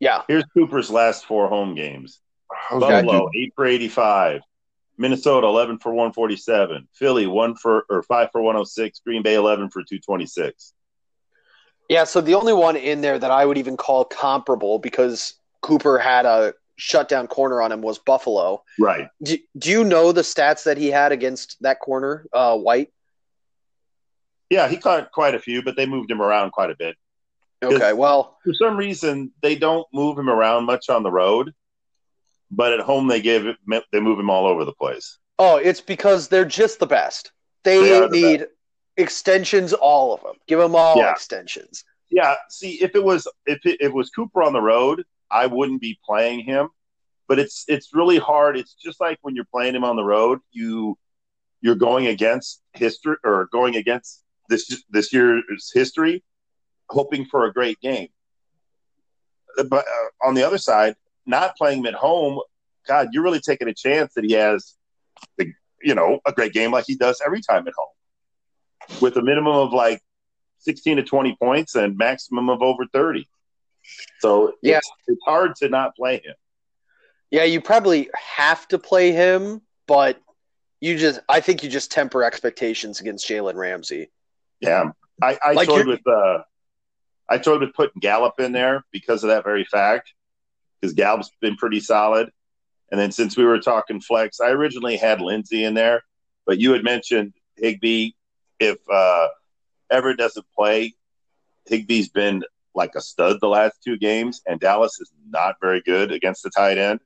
Yeah. 0.00 0.22
Here's 0.28 0.44
Cooper's 0.44 0.90
last 0.90 1.24
four 1.26 1.48
home 1.48 1.74
games. 1.74 2.20
Okay. 2.70 3.02
Buffalo, 3.02 3.28
eight 3.34 3.52
for 3.54 3.66
eighty-five. 3.66 4.42
Minnesota, 4.96 5.46
eleven 5.46 5.78
for 5.78 5.92
one 5.92 6.12
forty-seven. 6.12 6.88
Philly, 6.92 7.26
one 7.26 7.56
for 7.56 7.84
or 7.88 8.02
five 8.02 8.28
for 8.32 8.42
one 8.42 8.54
hundred 8.54 8.62
oh 8.62 8.64
six. 8.64 9.00
Green 9.04 9.22
Bay, 9.22 9.34
eleven 9.34 9.70
for 9.70 9.82
two 9.82 9.98
twenty-six. 9.98 10.72
Yeah, 11.88 12.04
so 12.04 12.20
the 12.20 12.34
only 12.34 12.52
one 12.52 12.76
in 12.76 13.00
there 13.00 13.18
that 13.18 13.30
I 13.30 13.44
would 13.44 13.58
even 13.58 13.76
call 13.76 14.04
comparable 14.04 14.78
because 14.78 15.34
Cooper 15.60 15.98
had 15.98 16.24
a 16.26 16.54
shutdown 16.76 17.26
corner 17.26 17.60
on 17.60 17.72
him 17.72 17.82
was 17.82 17.98
Buffalo. 17.98 18.62
Right. 18.78 19.08
Do, 19.22 19.36
do 19.58 19.70
you 19.70 19.84
know 19.84 20.10
the 20.10 20.22
stats 20.22 20.64
that 20.64 20.78
he 20.78 20.88
had 20.88 21.12
against 21.12 21.56
that 21.62 21.80
corner, 21.80 22.26
uh, 22.32 22.56
White? 22.56 22.90
Yeah, 24.48 24.68
he 24.68 24.76
caught 24.76 25.12
quite 25.12 25.34
a 25.34 25.38
few, 25.38 25.62
but 25.62 25.76
they 25.76 25.86
moved 25.86 26.10
him 26.10 26.22
around 26.22 26.52
quite 26.52 26.70
a 26.70 26.76
bit. 26.76 26.96
Okay, 27.72 27.92
well, 27.92 28.38
For 28.44 28.54
some 28.54 28.76
reason, 28.76 29.32
they 29.42 29.56
don't 29.56 29.86
move 29.92 30.18
him 30.18 30.28
around 30.28 30.64
much 30.64 30.88
on 30.88 31.02
the 31.02 31.10
road, 31.10 31.52
but 32.50 32.72
at 32.72 32.80
home 32.80 33.06
they 33.08 33.20
give 33.20 33.46
it, 33.46 33.56
they 33.92 34.00
move 34.00 34.18
him 34.18 34.30
all 34.30 34.46
over 34.46 34.64
the 34.64 34.72
place. 34.74 35.18
oh, 35.38 35.56
it's 35.56 35.80
because 35.80 36.28
they're 36.28 36.44
just 36.44 36.78
the 36.78 36.86
best. 36.86 37.32
They, 37.64 37.80
They 37.80 38.00
the 38.00 38.08
need 38.08 38.46
extensions, 38.96 39.72
all 39.72 40.14
of 40.14 40.22
them. 40.22 40.36
Give 40.46 40.58
them 40.58 40.76
all 40.76 40.98
Yeah. 40.98 41.12
extensions. 41.12 41.84
Yeah, 42.10 42.34
see, 42.48 42.80
if 42.82 42.94
it 42.94 43.02
was 43.02 43.26
if 43.46 43.58
it, 43.64 43.76
if 43.80 43.86
it 43.88 43.94
was 43.94 44.10
Cooper 44.10 44.42
on 44.42 44.52
the 44.52 44.60
road, 44.60 45.04
I 45.30 45.46
wouldn't 45.46 45.80
be 45.80 45.98
playing 46.04 46.40
him. 46.40 46.68
But 47.26 47.38
it's 47.38 47.64
it's 47.66 47.94
really 47.94 48.18
hard. 48.18 48.56
It's 48.56 48.74
just 48.74 49.00
like 49.00 49.18
when 49.22 49.34
you're 49.34 49.46
playing 49.46 49.74
him 49.74 49.82
on 49.84 49.96
the 49.96 50.04
road, 50.04 50.40
you 50.52 50.96
you're 51.62 51.74
going 51.74 52.06
against 52.06 52.62
history 52.74 53.16
or 53.24 53.48
going 53.50 53.74
against 53.76 54.22
this 54.48 54.84
this 54.90 55.12
year's 55.12 55.70
history, 55.72 56.22
hoping 56.88 57.24
for 57.26 57.44
a 57.44 57.52
great 57.52 57.80
game. 57.80 58.08
But 59.56 59.84
uh, 59.86 60.26
on 60.26 60.34
the 60.34 60.42
other 60.42 60.58
side, 60.58 60.96
not 61.26 61.56
playing 61.56 61.80
him 61.80 61.86
at 61.86 61.94
home, 61.94 62.40
God, 62.86 63.08
you're 63.12 63.22
really 63.22 63.40
taking 63.40 63.68
a 63.68 63.74
chance 63.74 64.14
that 64.14 64.24
he 64.24 64.32
has, 64.32 64.74
the, 65.38 65.52
you 65.82 65.94
know, 65.94 66.20
a 66.26 66.32
great 66.32 66.52
game 66.52 66.70
like 66.72 66.84
he 66.86 66.96
does 66.96 67.20
every 67.24 67.40
time 67.40 67.66
at 67.66 67.74
home, 67.76 68.98
with 69.00 69.16
a 69.16 69.22
minimum 69.22 69.54
of 69.54 69.72
like 69.72 70.02
16 70.58 70.96
to 70.96 71.02
20 71.02 71.36
points 71.40 71.74
and 71.74 71.96
maximum 71.96 72.48
of 72.50 72.62
over 72.62 72.86
30. 72.92 73.28
So 74.20 74.54
Yeah. 74.62 74.78
it's, 74.78 74.90
it's 75.06 75.20
hard 75.24 75.54
to 75.56 75.68
not 75.68 75.94
play 75.96 76.16
him. 76.16 76.34
Yeah, 77.30 77.44
you 77.44 77.60
probably 77.60 78.10
have 78.14 78.66
to 78.68 78.78
play 78.78 79.12
him, 79.12 79.62
but 79.86 80.20
you 80.80 80.96
just 80.98 81.20
I 81.28 81.40
think 81.40 81.62
you 81.62 81.70
just 81.70 81.90
temper 81.90 82.22
expectations 82.22 83.00
against 83.00 83.28
Jalen 83.28 83.54
Ramsey. 83.54 84.10
Yeah, 84.60 84.90
I, 85.22 85.38
I 85.42 85.52
Like 85.54 85.68
toyed 85.68 85.86
with 85.86 86.06
uh, 86.06 86.42
I 87.28 87.38
toyed 87.38 87.60
with 87.60 87.74
putting 87.74 88.00
Gallup 88.00 88.38
in 88.38 88.52
there 88.52 88.84
because 88.92 89.24
of 89.24 89.28
that 89.28 89.44
very 89.44 89.64
fact. 89.64 90.12
Because 90.80 90.94
Gallup's 90.94 91.30
been 91.40 91.56
pretty 91.56 91.80
solid, 91.80 92.30
and 92.90 93.00
then 93.00 93.10
since 93.10 93.36
we 93.36 93.44
were 93.44 93.58
talking 93.58 94.00
flex, 94.00 94.38
I 94.38 94.50
originally 94.50 94.96
had 94.96 95.20
Lindsay 95.20 95.64
in 95.64 95.74
there, 95.74 96.04
but 96.46 96.58
you 96.58 96.72
had 96.72 96.84
mentioned 96.84 97.32
Higbee. 97.56 98.10
If 98.60 98.76
uh, 98.92 99.28
Everett 99.90 100.18
doesn't 100.18 100.46
play, 100.54 100.92
Higbee's 101.68 102.08
been 102.08 102.44
like 102.74 102.92
a 102.96 103.00
stud 103.00 103.38
the 103.40 103.48
last 103.48 103.78
two 103.82 103.96
games, 103.96 104.42
and 104.46 104.60
Dallas 104.60 105.00
is 105.00 105.10
not 105.28 105.56
very 105.60 105.80
good 105.80 106.12
against 106.12 106.42
the 106.42 106.50
tight 106.50 106.78
end. 106.78 107.00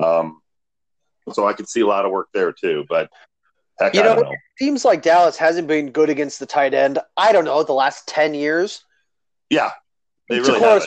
Um, 0.00 0.40
so 1.32 1.46
I 1.46 1.52
could 1.52 1.68
see 1.68 1.80
a 1.80 1.86
lot 1.86 2.04
of 2.04 2.10
work 2.10 2.28
there 2.34 2.52
too, 2.52 2.84
but 2.88 3.10
heck, 3.78 3.94
You 3.94 4.02
know, 4.02 4.16
know. 4.16 4.34
Seems 4.58 4.84
like 4.84 5.02
Dallas 5.02 5.36
hasn't 5.36 5.68
been 5.68 5.90
good 5.90 6.10
against 6.10 6.38
the 6.38 6.46
tight 6.46 6.74
end. 6.74 6.98
I 7.16 7.32
don't 7.32 7.44
know 7.44 7.62
the 7.62 7.72
last 7.72 8.06
ten 8.06 8.34
years. 8.34 8.84
Yeah, 9.50 9.70
they 10.28 10.40
To 10.40 10.52
really 10.52 10.86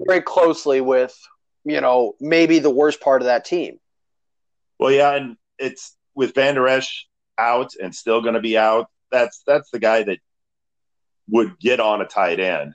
very 0.00 0.20
closely 0.20 0.80
with 0.80 1.18
you 1.64 1.80
know 1.80 2.14
maybe 2.20 2.58
the 2.58 2.70
worst 2.70 3.00
part 3.00 3.22
of 3.22 3.26
that 3.26 3.44
team. 3.44 3.78
Well, 4.78 4.92
yeah, 4.92 5.14
and 5.14 5.36
it's 5.58 5.96
with 6.14 6.34
Vander 6.34 6.68
Esch 6.68 7.06
out 7.38 7.72
and 7.80 7.94
still 7.94 8.20
going 8.20 8.34
to 8.34 8.40
be 8.40 8.58
out. 8.58 8.86
That's 9.10 9.42
that's 9.46 9.70
the 9.70 9.78
guy 9.78 10.02
that 10.04 10.18
would 11.28 11.58
get 11.58 11.80
on 11.80 12.00
a 12.00 12.06
tight 12.06 12.40
end 12.40 12.74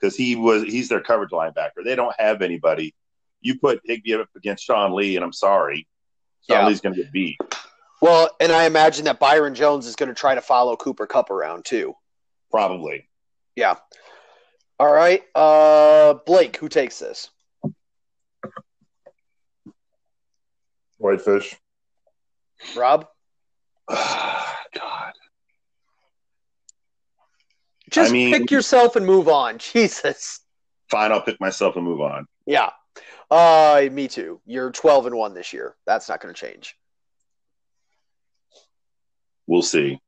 because 0.00 0.16
he 0.16 0.36
was 0.36 0.62
he's 0.62 0.88
their 0.88 1.00
coverage 1.00 1.30
linebacker. 1.30 1.84
They 1.84 1.96
don't 1.96 2.14
have 2.18 2.42
anybody. 2.42 2.94
You 3.40 3.58
put 3.58 3.80
Higbee 3.84 4.14
up 4.14 4.28
against 4.36 4.64
Sean 4.64 4.94
Lee, 4.94 5.16
and 5.16 5.24
I'm 5.24 5.32
sorry, 5.32 5.86
Sean 6.48 6.58
Yeah. 6.58 6.66
Lee's 6.66 6.80
going 6.80 6.94
to 6.94 7.02
get 7.02 7.12
beat. 7.12 7.36
Well, 8.00 8.30
and 8.40 8.52
I 8.52 8.64
imagine 8.64 9.04
that 9.06 9.18
Byron 9.18 9.54
Jones 9.54 9.86
is 9.86 9.96
going 9.96 10.08
to 10.08 10.14
try 10.14 10.34
to 10.34 10.40
follow 10.40 10.76
Cooper 10.76 11.06
Kupp 11.06 11.30
around 11.30 11.64
too. 11.64 11.94
Probably. 12.50 13.08
Yeah. 13.56 13.76
All 14.80 14.92
right, 14.92 15.22
uh, 15.34 16.14
Blake, 16.26 16.56
who 16.56 16.68
takes 16.68 16.98
this? 17.00 17.30
Whitefish. 20.98 21.56
Rob, 22.76 23.06
God. 23.88 25.12
just 27.90 28.10
I 28.10 28.12
mean- 28.12 28.32
pick 28.32 28.50
yourself 28.50 28.96
and 28.96 29.06
move 29.06 29.28
on. 29.28 29.58
Jesus. 29.72 30.40
Fine, 30.90 31.12
I'll 31.12 31.22
pick 31.22 31.40
myself 31.40 31.76
and 31.76 31.84
move 31.84 32.00
on. 32.00 32.26
Yeah. 32.46 32.70
Uh, 33.30 33.86
me 33.92 34.08
too. 34.08 34.40
You're 34.46 34.70
12 34.70 35.06
and 35.06 35.16
one 35.16 35.34
this 35.34 35.52
year. 35.52 35.76
That's 35.86 36.08
not 36.08 36.20
going 36.20 36.34
to 36.34 36.40
change. 36.40 36.76
We'll 39.46 39.60
see. 39.62 40.00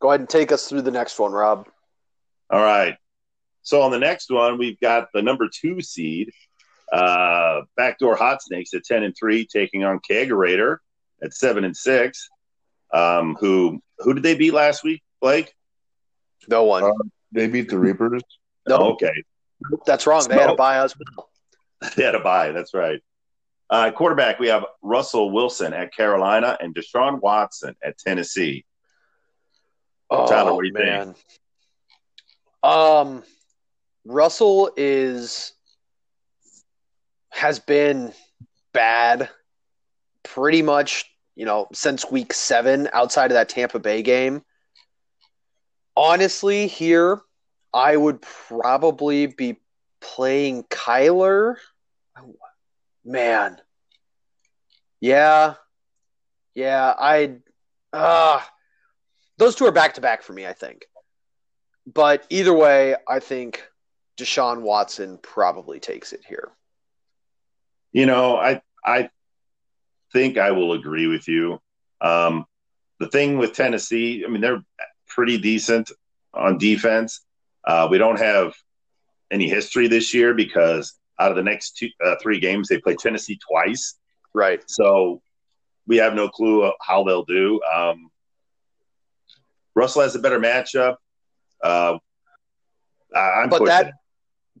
Go 0.00 0.08
ahead 0.08 0.20
and 0.20 0.28
take 0.28 0.50
us 0.50 0.68
through 0.68 0.82
the 0.82 0.90
next 0.90 1.18
one, 1.20 1.30
Rob. 1.30 1.68
All 2.50 2.62
right. 2.62 2.96
So 3.62 3.82
on 3.82 3.90
the 3.90 3.98
next 3.98 4.30
one, 4.30 4.58
we've 4.58 4.80
got 4.80 5.08
the 5.14 5.22
number 5.22 5.48
two 5.48 5.80
seed, 5.80 6.30
uh, 6.92 7.62
Backdoor 7.76 8.16
Hot 8.16 8.42
Snakes 8.42 8.74
at 8.74 8.84
ten 8.84 9.02
and 9.02 9.14
three, 9.16 9.46
taking 9.46 9.84
on 9.84 10.00
Kegerator 10.08 10.78
at 11.22 11.34
seven 11.34 11.64
and 11.64 11.76
six. 11.76 12.28
Um, 12.92 13.36
who 13.38 13.80
who 13.98 14.14
did 14.14 14.22
they 14.22 14.34
beat 14.34 14.52
last 14.54 14.82
week, 14.82 15.02
Blake? 15.20 15.52
No 16.48 16.64
one. 16.64 16.82
Uh, 16.84 16.90
They 17.32 17.46
beat 17.46 17.68
the 17.68 17.78
Reapers. 17.78 18.22
no, 18.68 18.76
Oh, 18.76 18.92
okay, 18.92 19.12
that's 19.86 20.06
wrong. 20.06 20.26
They 20.26 20.34
had 20.36 20.50
a 20.50 20.56
bye 20.56 20.78
as 20.78 20.94
well. 20.96 21.30
they 21.96 22.02
had 22.02 22.14
a 22.16 22.20
bye. 22.20 22.50
That's 22.50 22.74
right. 22.74 23.00
Uh, 23.68 23.92
quarterback, 23.92 24.40
we 24.40 24.48
have 24.48 24.64
Russell 24.82 25.30
Wilson 25.30 25.72
at 25.72 25.94
Carolina 25.94 26.56
and 26.60 26.74
Deshaun 26.74 27.20
Watson 27.20 27.76
at 27.84 27.96
Tennessee. 27.98 28.64
Oh, 30.10 30.26
Tyler, 30.26 30.54
what 30.54 30.62
do 30.62 30.68
you 30.68 30.74
think? 30.74 31.16
Um, 32.62 33.22
Russell 34.04 34.70
is 34.76 35.52
has 37.30 37.58
been 37.58 38.12
bad 38.72 39.30
pretty 40.22 40.62
much, 40.62 41.04
you 41.36 41.44
know, 41.44 41.68
since 41.72 42.10
week 42.10 42.32
seven 42.32 42.88
outside 42.92 43.30
of 43.30 43.34
that 43.34 43.48
Tampa 43.48 43.78
Bay 43.78 44.02
game. 44.02 44.42
Honestly, 45.96 46.66
here 46.66 47.20
I 47.72 47.96
would 47.96 48.20
probably 48.20 49.26
be 49.26 49.60
playing 50.00 50.64
Kyler. 50.64 51.56
Man. 53.04 53.58
Yeah. 55.00 55.54
Yeah, 56.54 56.94
I 56.98 57.36
uh 57.92 58.40
those 59.38 59.54
two 59.54 59.64
are 59.64 59.72
back 59.72 59.94
to 59.94 60.00
back 60.00 60.22
for 60.22 60.32
me, 60.32 60.46
I 60.46 60.52
think. 60.52 60.84
But 61.92 62.26
either 62.30 62.52
way, 62.52 62.94
I 63.08 63.18
think 63.18 63.66
Deshaun 64.16 64.60
Watson 64.60 65.18
probably 65.22 65.80
takes 65.80 66.12
it 66.12 66.20
here. 66.28 66.50
You 67.92 68.06
know, 68.06 68.36
I 68.36 68.60
I 68.84 69.10
think 70.12 70.38
I 70.38 70.52
will 70.52 70.72
agree 70.74 71.06
with 71.06 71.26
you. 71.26 71.60
Um, 72.00 72.46
the 72.98 73.08
thing 73.08 73.38
with 73.38 73.54
Tennessee, 73.54 74.24
I 74.24 74.30
mean, 74.30 74.40
they're 74.40 74.62
pretty 75.08 75.38
decent 75.38 75.90
on 76.34 76.58
defense. 76.58 77.22
Uh, 77.64 77.88
we 77.90 77.98
don't 77.98 78.18
have 78.18 78.54
any 79.30 79.48
history 79.48 79.88
this 79.88 80.14
year 80.14 80.34
because 80.34 80.94
out 81.18 81.30
of 81.30 81.36
the 81.36 81.42
next 81.42 81.76
two, 81.76 81.88
uh, 82.04 82.16
three 82.22 82.40
games, 82.40 82.68
they 82.68 82.78
play 82.78 82.94
Tennessee 82.94 83.38
twice. 83.48 83.98
Right. 84.34 84.62
So 84.66 85.22
we 85.86 85.96
have 85.96 86.14
no 86.14 86.28
clue 86.28 86.70
how 86.80 87.04
they'll 87.04 87.24
do. 87.24 87.60
Um, 87.62 88.10
Russell 89.74 90.02
has 90.02 90.14
a 90.14 90.20
better 90.20 90.38
matchup. 90.38 90.96
Uh, 91.62 91.98
I- 93.14 93.18
I'm 93.42 93.48
But 93.48 93.58
pushing 93.58 93.66
that-. 93.66 93.92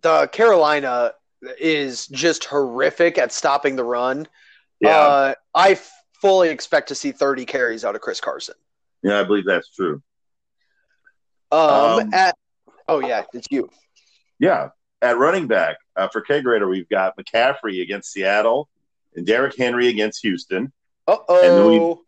The 0.02 0.28
Carolina 0.28 1.12
is 1.58 2.06
just 2.08 2.44
horrific 2.44 3.18
at 3.18 3.32
stopping 3.32 3.76
the 3.76 3.84
run. 3.84 4.26
Yeah, 4.80 4.96
Uh, 4.98 5.34
I 5.54 5.78
fully 6.20 6.48
expect 6.50 6.88
to 6.88 6.94
see 6.94 7.12
30 7.12 7.44
carries 7.44 7.84
out 7.84 7.94
of 7.94 8.00
Chris 8.00 8.20
Carson. 8.20 8.54
yeah, 9.02 9.20
I 9.20 9.24
believe 9.24 9.44
that's 9.46 9.68
true. 9.74 10.02
Um, 11.52 11.60
Um, 11.60 12.14
at 12.14 12.36
oh 12.88 13.00
yeah, 13.00 13.24
it's 13.34 13.46
you. 13.50 13.68
Yeah, 14.38 14.70
at 15.02 15.18
running 15.18 15.46
back 15.48 15.76
uh, 15.96 16.08
for 16.08 16.22
Kegerator, 16.22 16.68
we've 16.68 16.88
got 16.88 17.16
McCaffrey 17.18 17.82
against 17.82 18.12
Seattle 18.12 18.68
and 19.16 19.26
Derrick 19.26 19.56
Henry 19.56 19.88
against 19.88 20.22
Houston, 20.22 20.72
Uh 21.06 21.16
oh. 21.28 22.04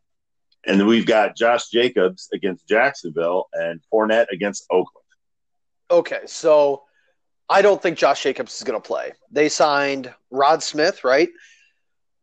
And 0.67 0.79
then 0.79 0.87
we've 0.87 1.07
got 1.07 1.37
Josh 1.37 1.69
Jacobs 1.69 2.29
against 2.33 2.69
Jacksonville 2.69 3.49
and 3.53 3.81
Fournette 3.93 4.27
against 4.33 4.67
Oakland. 4.71 5.05
Okay, 5.91 6.21
so 6.27 6.83
I 7.49 7.63
don't 7.63 7.81
think 7.83 7.99
Josh 7.99 8.23
Jacobs 8.23 8.57
is 8.57 8.63
going 8.63 8.81
to 8.81 8.87
play. 8.87 9.13
They 9.31 9.49
signed 9.49 10.13
Rod 10.31 10.63
Smith, 10.63 11.05
right? 11.05 11.29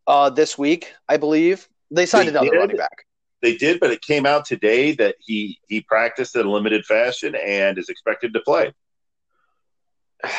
Uh, 0.06 0.30
this 0.30 0.58
week, 0.58 0.92
I 1.08 1.16
believe. 1.18 1.68
They 1.90 2.06
signed 2.06 2.26
They 2.28 2.32
another 2.32 2.50
did? 2.50 2.58
running 2.58 2.76
back. 2.76 3.04
they 3.42 3.56
did, 3.56 3.78
but 3.80 3.90
it 3.90 4.00
came 4.02 4.26
out 4.26 4.44
today 4.44 4.92
that 4.96 5.16
he 5.20 5.58
he 5.68 5.80
practiced 5.82 6.34
in 6.36 6.46
a 6.46 6.50
limited 6.50 6.84
fashion 6.84 7.34
and 7.36 7.78
is 7.78 7.88
expected 7.88 8.32
to 8.34 8.40
play. 8.40 8.72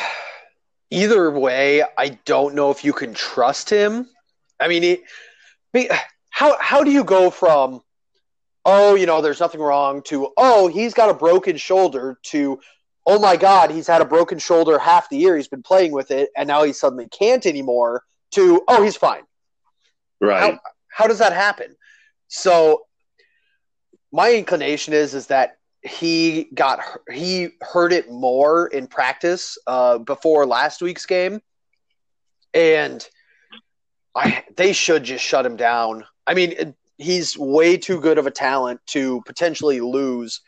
Either 0.90 1.30
way, 1.30 1.82
I 1.96 2.18
don't 2.26 2.54
know 2.54 2.70
if 2.70 2.84
you 2.84 2.92
can 2.92 3.14
trust 3.14 3.70
him. 3.70 4.08
I 4.60 4.68
mean, 4.68 4.84
it, 5.74 5.90
how 6.30 6.56
how 6.60 6.84
do 6.84 6.90
you 6.90 7.02
go 7.02 7.30
from 7.30 7.80
oh, 8.64 8.94
you 8.94 9.06
know, 9.06 9.20
there's 9.20 9.40
nothing 9.40 9.60
wrong 9.60 10.02
to 10.04 10.32
oh, 10.36 10.68
he's 10.68 10.94
got 10.94 11.10
a 11.10 11.14
broken 11.14 11.56
shoulder 11.56 12.18
to 12.24 12.60
oh 13.06 13.18
my 13.18 13.36
god, 13.36 13.70
he's 13.70 13.86
had 13.86 14.00
a 14.00 14.06
broken 14.06 14.38
shoulder 14.38 14.78
half 14.78 15.08
the 15.08 15.16
year 15.16 15.36
he's 15.36 15.48
been 15.48 15.62
playing 15.62 15.92
with 15.92 16.10
it 16.10 16.30
and 16.36 16.46
now 16.46 16.62
he 16.62 16.72
suddenly 16.72 17.08
can't 17.08 17.46
anymore 17.46 18.04
to 18.32 18.62
oh, 18.68 18.82
he's 18.82 18.96
fine. 18.96 19.22
Right. 20.20 20.52
How, 20.52 20.60
how 20.88 21.06
does 21.06 21.18
that 21.18 21.32
happen? 21.32 21.74
So 22.28 22.86
my 24.12 24.34
inclination 24.34 24.94
is 24.94 25.14
is 25.14 25.26
that 25.28 25.56
he 25.82 26.44
got 26.54 26.80
he 27.10 27.48
heard 27.60 27.92
it 27.92 28.10
more 28.10 28.68
in 28.68 28.86
practice 28.86 29.58
uh, 29.66 29.98
before 29.98 30.46
last 30.46 30.80
week's 30.80 31.06
game, 31.06 31.40
and 32.54 33.06
I 34.14 34.44
they 34.56 34.72
should 34.72 35.02
just 35.02 35.24
shut 35.24 35.44
him 35.44 35.56
down. 35.56 36.04
I 36.26 36.34
mean, 36.34 36.74
he's 37.02 37.36
way 37.36 37.76
too 37.76 38.00
good 38.00 38.18
of 38.18 38.26
a 38.26 38.30
talent 38.30 38.80
to 38.86 39.22
potentially 39.26 39.80
lose 39.80 40.40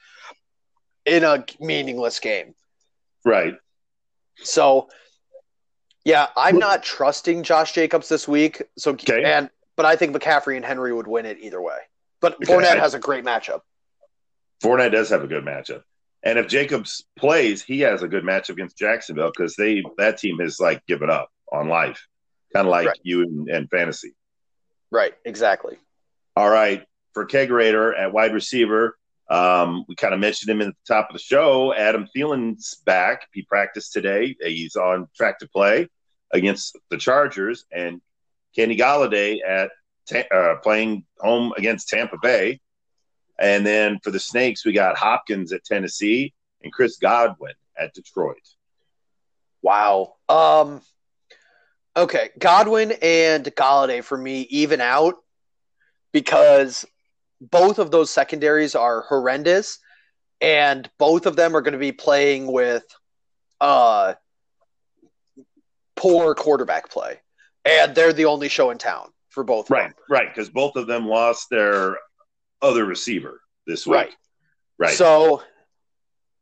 in 1.04 1.24
a 1.24 1.44
meaningless 1.60 2.18
game. 2.20 2.54
Right. 3.24 3.54
So, 4.42 4.88
yeah, 6.04 6.28
I'm 6.36 6.58
not 6.58 6.82
trusting 6.82 7.42
Josh 7.42 7.72
Jacobs 7.72 8.08
this 8.08 8.26
week. 8.28 8.62
So, 8.78 8.92
Okay. 8.92 9.22
and 9.24 9.50
but 9.76 9.86
I 9.86 9.96
think 9.96 10.14
McCaffrey 10.16 10.56
and 10.56 10.64
Henry 10.64 10.92
would 10.92 11.06
win 11.08 11.26
it 11.26 11.38
either 11.40 11.60
way. 11.60 11.78
But 12.20 12.34
Okay. 12.36 12.44
Fournette 12.52 12.78
has 12.78 12.94
a 12.94 12.98
great 12.98 13.24
matchup. 13.24 13.60
Fournette 14.62 14.92
does 14.92 15.08
have 15.10 15.22
a 15.24 15.26
good 15.26 15.44
matchup. 15.44 15.82
And 16.22 16.38
if 16.38 16.46
Jacobs 16.46 17.04
plays, 17.16 17.62
he 17.62 17.80
has 17.80 18.02
a 18.02 18.08
good 18.08 18.24
matchup 18.24 18.50
against 18.50 18.78
Jacksonville 18.78 19.30
because 19.36 19.56
they 19.56 19.82
that 19.98 20.16
team 20.18 20.38
has 20.38 20.58
like 20.60 20.84
given 20.86 21.10
up 21.10 21.30
on 21.52 21.68
life, 21.68 22.06
kind 22.54 22.66
of 22.66 22.70
like 22.70 22.86
Right. 22.86 23.00
you 23.02 23.22
and, 23.22 23.48
in 23.48 23.68
fantasy. 23.68 24.14
Right, 24.90 25.14
exactly. 25.24 25.76
All 26.36 26.50
right, 26.50 26.84
for 27.12 27.26
Kegerator 27.26 27.96
at 27.98 28.12
wide 28.12 28.34
receiver, 28.34 28.98
um, 29.30 29.84
we 29.88 29.94
kind 29.94 30.12
of 30.12 30.20
mentioned 30.20 30.50
him 30.50 30.60
at 30.60 30.68
the 30.68 30.94
top 30.94 31.08
of 31.08 31.14
the 31.14 31.22
show. 31.22 31.72
Adam 31.72 32.08
Thielen's 32.14 32.74
back. 32.84 33.28
He 33.32 33.42
practiced 33.42 33.92
today. 33.92 34.36
He's 34.40 34.76
on 34.76 35.08
track 35.16 35.38
to 35.38 35.48
play 35.48 35.88
against 36.32 36.76
the 36.90 36.98
Chargers, 36.98 37.64
and 37.72 38.00
Kenny 38.54 38.76
Golladay 38.76 39.38
at 39.46 39.70
uh, 40.32 40.56
playing 40.62 41.04
home 41.20 41.52
against 41.56 41.88
Tampa 41.88 42.16
Bay. 42.20 42.60
And 43.38 43.66
then 43.66 43.98
for 44.02 44.10
the 44.10 44.20
Snakes, 44.20 44.64
we 44.64 44.72
got 44.72 44.96
Hopkins 44.96 45.52
at 45.52 45.64
Tennessee 45.64 46.34
and 46.62 46.72
Chris 46.72 46.98
Godwin 46.98 47.54
at 47.78 47.94
Detroit. 47.94 48.36
Wow. 49.62 50.14
Um 50.28 50.82
okay, 51.96 52.30
Godwin 52.38 52.92
and 53.02 53.44
Galladay 53.44 54.04
for 54.04 54.18
me 54.18 54.42
even 54.50 54.80
out 54.80 55.16
because 56.14 56.86
both 57.42 57.78
of 57.78 57.90
those 57.90 58.08
secondaries 58.08 58.74
are 58.74 59.02
horrendous 59.02 59.80
and 60.40 60.88
both 60.98 61.26
of 61.26 61.36
them 61.36 61.54
are 61.54 61.60
going 61.60 61.72
to 61.72 61.78
be 61.78 61.92
playing 61.92 62.50
with 62.50 62.84
uh 63.60 64.14
poor 65.96 66.34
quarterback 66.34 66.90
play. 66.90 67.20
And 67.64 67.94
they're 67.94 68.12
the 68.12 68.26
only 68.26 68.48
show 68.48 68.70
in 68.70 68.78
town 68.78 69.08
for 69.28 69.42
both 69.42 69.66
of 69.66 69.70
Right, 69.70 69.88
them. 69.88 69.94
right, 70.08 70.28
because 70.28 70.50
both 70.50 70.76
of 70.76 70.86
them 70.86 71.06
lost 71.06 71.48
their 71.50 71.96
other 72.62 72.84
receiver 72.84 73.40
this 73.66 73.86
week. 73.86 73.96
Right. 73.96 74.14
right. 74.78 74.90
So, 74.94 75.42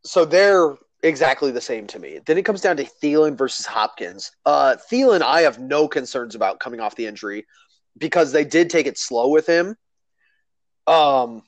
so 0.05 0.25
they're 0.25 0.76
exactly 1.02 1.52
the 1.52 1.61
same 1.61 1.87
to 1.88 1.99
me. 1.99 2.19
Then 2.26 2.38
it 2.38 2.45
comes 2.45 2.61
down 2.61 2.76
to 2.79 2.85
Thielen 2.85 3.37
versus 3.38 3.67
Hopkins. 3.67 4.33
Uh, 4.45 4.76
Thielen, 4.91 5.23
I 5.23 5.43
have 5.43 5.61
no 5.61 5.87
concerns 5.87 6.35
about 6.35 6.59
coming 6.59 6.81
off 6.81 6.97
the 6.97 7.07
injury 7.07 7.47
because 7.96 8.32
they 8.32 8.45
did 8.45 8.71
take 8.71 8.86
it 8.86 8.99
slow 8.99 9.28
with 9.28 9.47
him. 9.47 9.76
Um, 10.86 11.43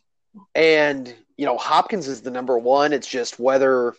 and 0.55 1.12
you 1.37 1.47
know 1.47 1.57
Hopkins 1.57 2.09
is 2.09 2.23
the 2.23 2.31
number 2.31 2.59
one. 2.59 2.92
It's 2.92 3.09
just 3.09 3.38
whether, 3.38 3.95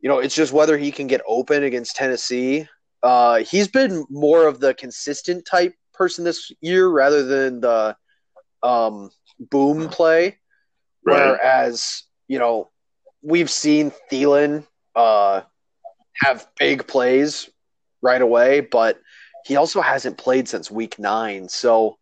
you 0.00 0.08
know, 0.08 0.18
it's 0.18 0.34
just 0.34 0.52
whether 0.52 0.76
he 0.76 0.90
can 0.90 1.06
get 1.06 1.22
open 1.26 1.62
against 1.62 1.96
Tennessee. 1.96 2.68
Uh, 3.02 3.38
he's 3.38 3.68
been 3.68 4.04
more 4.10 4.46
of 4.46 4.60
the 4.60 4.74
consistent 4.74 5.46
type 5.46 5.74
person 5.94 6.24
this 6.24 6.50
year 6.60 6.88
rather 6.88 7.24
than 7.24 7.60
the 7.60 7.96
um, 8.62 9.10
boom 9.38 9.88
play. 9.88 10.38
right. 11.04 11.30
Whereas, 11.30 12.02
you 12.28 12.38
know, 12.38 12.70
we've 13.22 13.50
seen 13.50 13.92
Thielen 14.10 14.66
uh, 14.94 15.42
have 16.16 16.46
big 16.58 16.86
plays 16.86 17.48
right 18.02 18.20
away, 18.20 18.60
but 18.60 18.98
he 19.44 19.56
also 19.56 19.80
hasn't 19.80 20.18
played 20.18 20.48
since 20.48 20.70
week 20.70 20.98
nine. 20.98 21.48
So, 21.48 21.98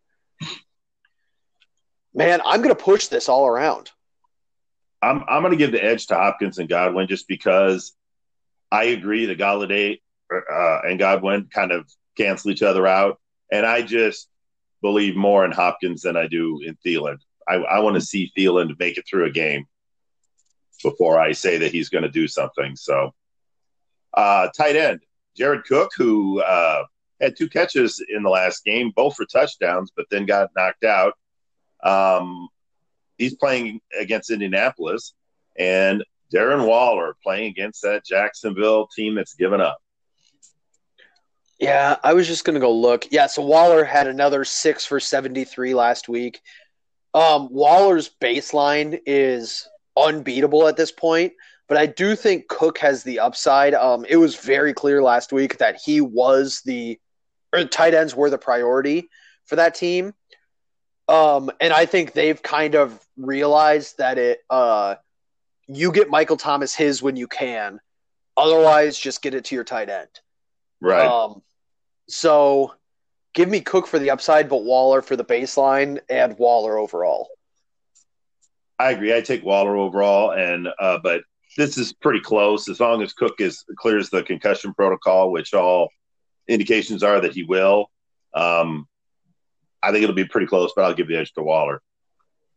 man, 2.13 2.41
I'm 2.45 2.61
going 2.61 2.75
to 2.75 2.83
push 2.83 3.07
this 3.07 3.29
all 3.29 3.47
around. 3.47 3.91
I'm 5.01 5.23
I'm 5.27 5.41
going 5.41 5.51
to 5.51 5.57
give 5.57 5.71
the 5.71 5.83
edge 5.83 6.07
to 6.07 6.15
Hopkins 6.15 6.57
and 6.57 6.67
Godwin 6.67 7.07
just 7.07 7.27
because 7.27 7.93
I 8.71 8.85
agree 8.85 9.25
that 9.27 9.39
Golladay 9.39 9.99
uh, 10.31 10.81
and 10.83 10.99
Godwin 10.99 11.49
kind 11.51 11.71
of 11.71 11.89
cancel 12.17 12.51
each 12.51 12.61
other 12.61 12.85
out, 12.85 13.19
and 13.51 13.65
I 13.65 13.81
just 13.81 14.27
believe 14.81 15.15
more 15.15 15.45
in 15.45 15.51
Hopkins 15.51 16.01
than 16.01 16.17
I 16.17 16.27
do 16.27 16.59
in 16.65 16.77
Thielen. 16.85 17.17
I, 17.47 17.55
I 17.55 17.79
want 17.79 17.95
to 17.95 18.01
see 18.01 18.31
Thielen 18.37 18.77
make 18.79 18.97
it 18.97 19.05
through 19.09 19.25
a 19.25 19.31
game 19.31 19.65
before 20.83 21.19
I 21.19 21.31
say 21.31 21.57
that 21.57 21.71
he's 21.71 21.89
going 21.89 22.03
to 22.03 22.09
do 22.09 22.27
something. 22.27 22.75
So, 22.75 23.13
uh, 24.13 24.49
tight 24.55 24.75
end 24.75 24.99
Jared 25.35 25.63
Cook, 25.65 25.91
who 25.95 26.41
uh, 26.41 26.83
had 27.21 27.35
two 27.37 27.49
catches 27.49 28.03
in 28.09 28.23
the 28.23 28.29
last 28.29 28.63
game, 28.63 28.91
both 28.95 29.15
for 29.15 29.25
touchdowns, 29.25 29.91
but 29.95 30.05
then 30.09 30.25
got 30.25 30.49
knocked 30.55 30.83
out. 30.83 31.13
Um, 31.83 32.49
he's 33.17 33.35
playing 33.35 33.81
against 33.99 34.31
Indianapolis, 34.31 35.13
and 35.57 36.03
Darren 36.33 36.67
Waller 36.67 37.15
playing 37.23 37.47
against 37.47 37.81
that 37.83 38.05
Jacksonville 38.05 38.87
team 38.95 39.15
that's 39.15 39.33
given 39.33 39.61
up. 39.61 39.79
Yeah, 41.59 41.97
I 42.03 42.13
was 42.13 42.25
just 42.25 42.45
going 42.45 42.53
to 42.53 42.61
go 42.61 42.73
look. 42.73 43.11
Yeah, 43.11 43.27
so 43.27 43.41
Waller 43.41 43.83
had 43.83 44.07
another 44.07 44.45
six 44.45 44.85
for 44.85 44.99
73 44.99 45.73
last 45.73 46.07
week. 46.07 46.39
Um, 47.13 47.49
Waller's 47.51 48.09
baseline 48.21 48.99
is 49.05 49.67
unbeatable 49.97 50.67
at 50.67 50.77
this 50.77 50.91
point, 50.91 51.33
but 51.67 51.77
I 51.77 51.85
do 51.85 52.15
think 52.15 52.47
Cook 52.47 52.77
has 52.77 53.03
the 53.03 53.19
upside. 53.19 53.73
Um, 53.73 54.05
it 54.07 54.15
was 54.15 54.35
very 54.35 54.73
clear 54.73 55.03
last 55.03 55.33
week 55.33 55.57
that 55.57 55.81
he 55.83 55.99
was 55.99 56.61
the, 56.61 56.97
or 57.53 57.65
tight 57.65 57.93
ends 57.93 58.15
were 58.15 58.29
the 58.29 58.37
priority 58.37 59.09
for 59.45 59.55
that 59.57 59.75
team. 59.75 60.13
Um, 61.07 61.49
and 61.59 61.73
I 61.73 61.85
think 61.85 62.13
they've 62.13 62.41
kind 62.41 62.75
of 62.75 63.03
realized 63.17 63.97
that 63.97 64.17
it, 64.17 64.39
uh, 64.49 64.95
you 65.67 65.91
get 65.91 66.09
Michael 66.09 66.37
Thomas 66.37 66.75
his 66.75 67.01
when 67.01 67.15
you 67.15 67.27
can. 67.27 67.79
Otherwise, 68.37 68.97
just 68.97 69.21
get 69.21 69.33
it 69.33 69.45
to 69.45 69.55
your 69.55 69.63
tight 69.63 69.89
end. 69.89 70.09
Right. 70.79 71.05
Um, 71.05 71.41
so 72.07 72.73
give 73.33 73.49
me 73.49 73.61
Cook 73.61 73.87
for 73.87 73.99
the 73.99 74.11
upside, 74.11 74.49
but 74.49 74.63
Waller 74.63 75.01
for 75.01 75.15
the 75.15 75.25
baseline 75.25 75.99
and 76.09 76.37
Waller 76.37 76.77
overall. 76.77 77.29
I 78.77 78.91
agree. 78.91 79.15
I 79.15 79.21
take 79.21 79.43
Waller 79.43 79.75
overall, 79.75 80.31
and 80.31 80.69
uh, 80.79 80.99
but 81.03 81.23
this 81.57 81.77
is 81.77 81.91
pretty 81.91 82.21
close 82.21 82.69
as 82.69 82.79
long 82.79 83.01
as 83.01 83.13
Cook 83.13 83.35
is 83.39 83.65
clears 83.77 84.09
the 84.09 84.23
concussion 84.23 84.73
protocol, 84.73 85.31
which 85.31 85.53
all 85.53 85.89
indications 86.49 87.03
are 87.03 87.21
that 87.21 87.33
he 87.33 87.43
will. 87.43 87.89
Um, 88.33 88.87
I 89.81 89.91
think 89.91 90.03
it'll 90.03 90.15
be 90.15 90.25
pretty 90.25 90.47
close, 90.47 90.73
but 90.75 90.83
I'll 90.83 90.93
give 90.93 91.07
the 91.07 91.17
edge 91.17 91.31
to 91.33 91.43
Waller. 91.43 91.81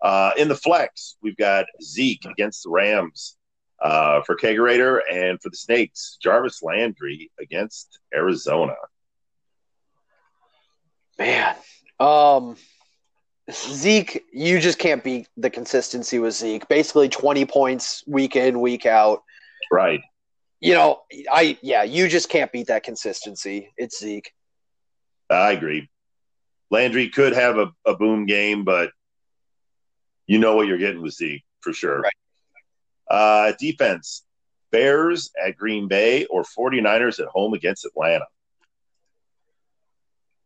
Uh, 0.00 0.32
in 0.36 0.48
the 0.48 0.56
flex, 0.56 1.16
we've 1.22 1.36
got 1.36 1.66
Zeke 1.80 2.24
against 2.24 2.64
the 2.64 2.70
Rams 2.70 3.36
uh, 3.80 4.22
for 4.22 4.36
Kegerator, 4.36 5.00
and 5.10 5.40
for 5.40 5.48
the 5.50 5.56
Snakes, 5.56 6.18
Jarvis 6.20 6.62
Landry 6.62 7.30
against 7.40 8.00
Arizona. 8.12 8.74
Man, 11.18 11.54
um, 12.00 12.56
Zeke, 13.50 14.24
you 14.32 14.58
just 14.58 14.78
can't 14.78 15.04
beat 15.04 15.28
the 15.36 15.50
consistency 15.50 16.18
with 16.18 16.34
Zeke. 16.34 16.66
Basically, 16.68 17.08
twenty 17.08 17.44
points 17.44 18.02
week 18.06 18.34
in, 18.34 18.60
week 18.60 18.86
out. 18.86 19.22
Right. 19.70 20.00
You 20.62 20.74
know, 20.74 21.00
I 21.30 21.58
yeah, 21.60 21.82
you 21.82 22.06
just 22.06 22.28
can't 22.28 22.52
beat 22.52 22.68
that 22.68 22.84
consistency. 22.84 23.72
It's 23.76 23.98
Zeke. 23.98 24.32
I 25.28 25.50
agree. 25.52 25.90
Landry 26.70 27.08
could 27.08 27.32
have 27.32 27.58
a, 27.58 27.72
a 27.84 27.96
boom 27.96 28.26
game, 28.26 28.62
but 28.62 28.90
you 30.26 30.38
know 30.38 30.54
what 30.54 30.68
you're 30.68 30.78
getting 30.78 31.02
with 31.02 31.14
Zeke 31.14 31.42
for 31.62 31.72
sure. 31.72 32.00
Right. 32.00 32.12
Uh, 33.10 33.52
defense 33.58 34.24
Bears 34.70 35.32
at 35.44 35.56
Green 35.56 35.88
Bay 35.88 36.26
or 36.26 36.44
49ers 36.44 37.18
at 37.18 37.26
home 37.26 37.54
against 37.54 37.84
Atlanta. 37.84 38.26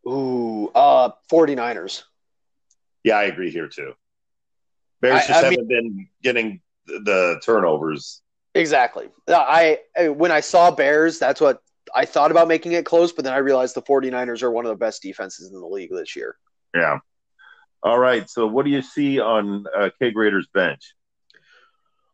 Ooh, 0.09 0.71
uh, 0.75 1.11
49ers. 1.31 2.05
Yeah, 3.05 3.19
I 3.19 3.25
agree 3.25 3.51
here 3.51 3.69
too. 3.69 3.93
Bears 5.03 5.25
I- 5.25 5.27
just 5.27 5.31
I 5.31 5.45
haven't 5.45 5.69
been 5.69 6.09
getting 6.23 6.61
the, 6.87 7.01
the 7.01 7.41
turnovers. 7.45 8.23
Exactly. 8.57 9.09
I, 9.29 9.81
I 9.97 10.09
when 10.09 10.33
I 10.33 10.41
saw 10.41 10.71
Bears, 10.71 11.19
that's 11.19 11.41
what 11.41 11.61
I 11.95 12.05
thought 12.05 12.31
about 12.31 12.49
making 12.49 12.73
it 12.73 12.85
close, 12.85 13.13
but 13.13 13.25
then 13.25 13.35
I 13.35 13.39
realized 13.39 13.75
the 13.75 13.83
49ers 13.83 14.43
are 14.43 14.51
one 14.51 14.65
of 14.65 14.71
the 14.71 14.77
best 14.77 15.03
defenses 15.03 15.51
in 15.51 15.61
the 15.61 15.67
league 15.67 15.91
this 15.91 16.17
year. 16.17 16.37
Yeah. 16.75 16.99
All 17.83 17.99
right. 17.99 18.29
So, 18.29 18.47
what 18.47 18.65
do 18.65 18.71
you 18.71 18.83
see 18.83 19.21
on 19.21 19.65
uh, 19.77 19.91
Kegerator's 20.01 20.49
bench? 20.53 20.95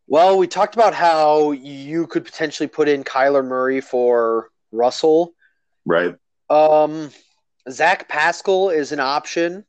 Well, 0.07 0.37
we 0.37 0.47
talked 0.47 0.75
about 0.75 0.95
how 0.95 1.53
you 1.53 2.07
could 2.07 2.25
potentially 2.25 2.67
put 2.67 2.89
in 2.89 3.05
Kyler 3.05 3.45
Murray 3.45 3.81
for 3.81 4.51
Russell. 4.71 5.33
Right. 5.87 6.17
Um, 6.51 7.11
Zach 7.71 8.09
Pascal 8.09 8.71
is 8.71 8.93
an 8.93 9.01
option. 9.01 9.65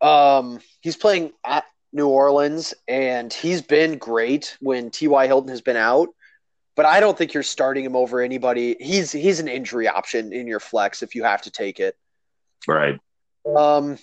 Um, 0.00 0.60
he's 0.80 0.96
playing 0.96 1.32
at 1.44 1.64
New 1.96 2.08
Orleans, 2.08 2.74
and 2.86 3.32
he's 3.32 3.62
been 3.62 3.98
great 3.98 4.56
when 4.60 4.90
T.Y. 4.90 5.26
Hilton 5.26 5.48
has 5.48 5.62
been 5.62 5.76
out. 5.76 6.10
But 6.76 6.84
I 6.84 7.00
don't 7.00 7.16
think 7.16 7.32
you're 7.32 7.42
starting 7.42 7.84
him 7.84 7.96
over 7.96 8.20
anybody. 8.20 8.76
He's 8.78 9.10
he's 9.10 9.40
an 9.40 9.48
injury 9.48 9.88
option 9.88 10.34
in 10.34 10.46
your 10.46 10.60
flex 10.60 11.02
if 11.02 11.14
you 11.14 11.24
have 11.24 11.40
to 11.42 11.50
take 11.50 11.80
it. 11.80 11.96
Right. 12.68 13.00
Um, 13.56 13.96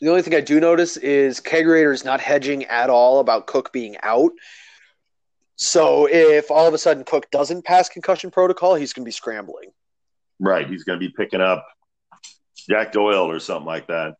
the 0.00 0.10
only 0.10 0.20
thing 0.20 0.34
I 0.34 0.42
do 0.42 0.60
notice 0.60 0.98
is 0.98 1.40
Kegerator 1.40 1.92
is 1.92 2.04
not 2.04 2.20
hedging 2.20 2.64
at 2.66 2.90
all 2.90 3.20
about 3.20 3.46
Cook 3.46 3.72
being 3.72 3.96
out. 4.02 4.32
So 5.56 6.06
if 6.06 6.50
all 6.50 6.66
of 6.66 6.74
a 6.74 6.78
sudden 6.78 7.04
Cook 7.04 7.30
doesn't 7.30 7.64
pass 7.64 7.88
concussion 7.88 8.30
protocol, 8.30 8.74
he's 8.74 8.92
going 8.92 9.04
to 9.04 9.08
be 9.08 9.12
scrambling. 9.12 9.70
Right. 10.38 10.68
He's 10.68 10.84
going 10.84 10.98
to 10.98 11.06
be 11.06 11.12
picking 11.14 11.40
up 11.40 11.66
Jack 12.68 12.92
Doyle 12.92 13.30
or 13.30 13.38
something 13.40 13.66
like 13.66 13.86
that. 13.88 14.16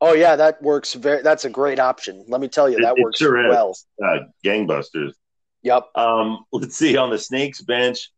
Oh 0.00 0.14
yeah, 0.14 0.36
that 0.36 0.62
works 0.62 0.94
very. 0.94 1.22
That's 1.22 1.44
a 1.44 1.50
great 1.50 1.78
option. 1.78 2.24
Let 2.28 2.40
me 2.40 2.48
tell 2.48 2.68
you, 2.70 2.78
It- 2.78 2.82
that 2.82 2.94
it 2.96 3.02
works 3.02 3.18
sure 3.18 3.44
is. 3.46 3.50
well. 3.50 3.76
Uh, 4.02 4.24
gangbusters. 4.44 5.12
Yep. 5.62 5.88
Um, 5.94 6.44
let's 6.52 6.76
see 6.76 6.96
on 6.96 7.10
the 7.10 7.18
Snakes 7.18 7.60
bench. 7.60 8.10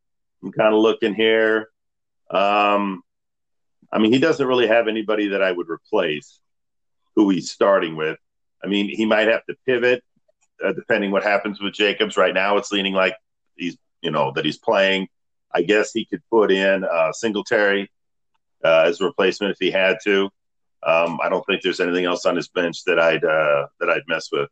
I'm 0.42 0.52
kind 0.52 0.72
of 0.74 0.80
looking 0.80 1.14
here. 1.14 1.70
Um, 2.30 3.02
I 3.92 3.98
mean, 3.98 4.12
he 4.12 4.18
doesn't 4.20 4.46
really 4.46 4.68
have 4.68 4.86
anybody 4.88 5.28
that 5.28 5.42
I 5.42 5.50
would 5.52 5.68
replace 5.68 6.38
who 7.16 7.30
he's 7.30 7.50
starting 7.50 7.96
with. 7.96 8.18
I 8.62 8.68
mean, 8.68 8.88
he 8.88 9.04
might 9.04 9.26
have 9.28 9.44
to 9.46 9.56
pivot 9.66 10.02
uh, 10.64 10.72
depending 10.72 11.10
what 11.10 11.24
happens 11.24 11.60
with 11.60 11.74
Jacobs. 11.74 12.16
Right 12.16 12.32
now, 12.32 12.56
it's 12.56 12.70
leaning 12.70 12.94
like 12.94 13.16
he's, 13.56 13.76
you 14.00 14.10
know, 14.12 14.30
that 14.36 14.44
he's 14.44 14.58
playing. 14.58 15.08
I 15.52 15.62
guess 15.62 15.92
he 15.92 16.04
could 16.04 16.22
put 16.30 16.50
in 16.52 16.84
uh, 16.84 17.12
Singletary 17.12 17.90
uh, 18.64 18.84
as 18.86 19.00
a 19.00 19.04
replacement 19.04 19.50
if 19.52 19.58
he 19.58 19.70
had 19.72 19.98
to. 20.04 20.30
Um, 20.84 21.18
I 21.22 21.28
don't 21.28 21.44
think 21.46 21.62
there's 21.62 21.80
anything 21.80 22.04
else 22.04 22.26
on 22.26 22.34
his 22.36 22.48
bench 22.48 22.84
that 22.84 22.98
I'd 22.98 23.24
uh, 23.24 23.66
that 23.80 23.88
I'd 23.90 24.02
mess 24.08 24.28
with. 24.32 24.48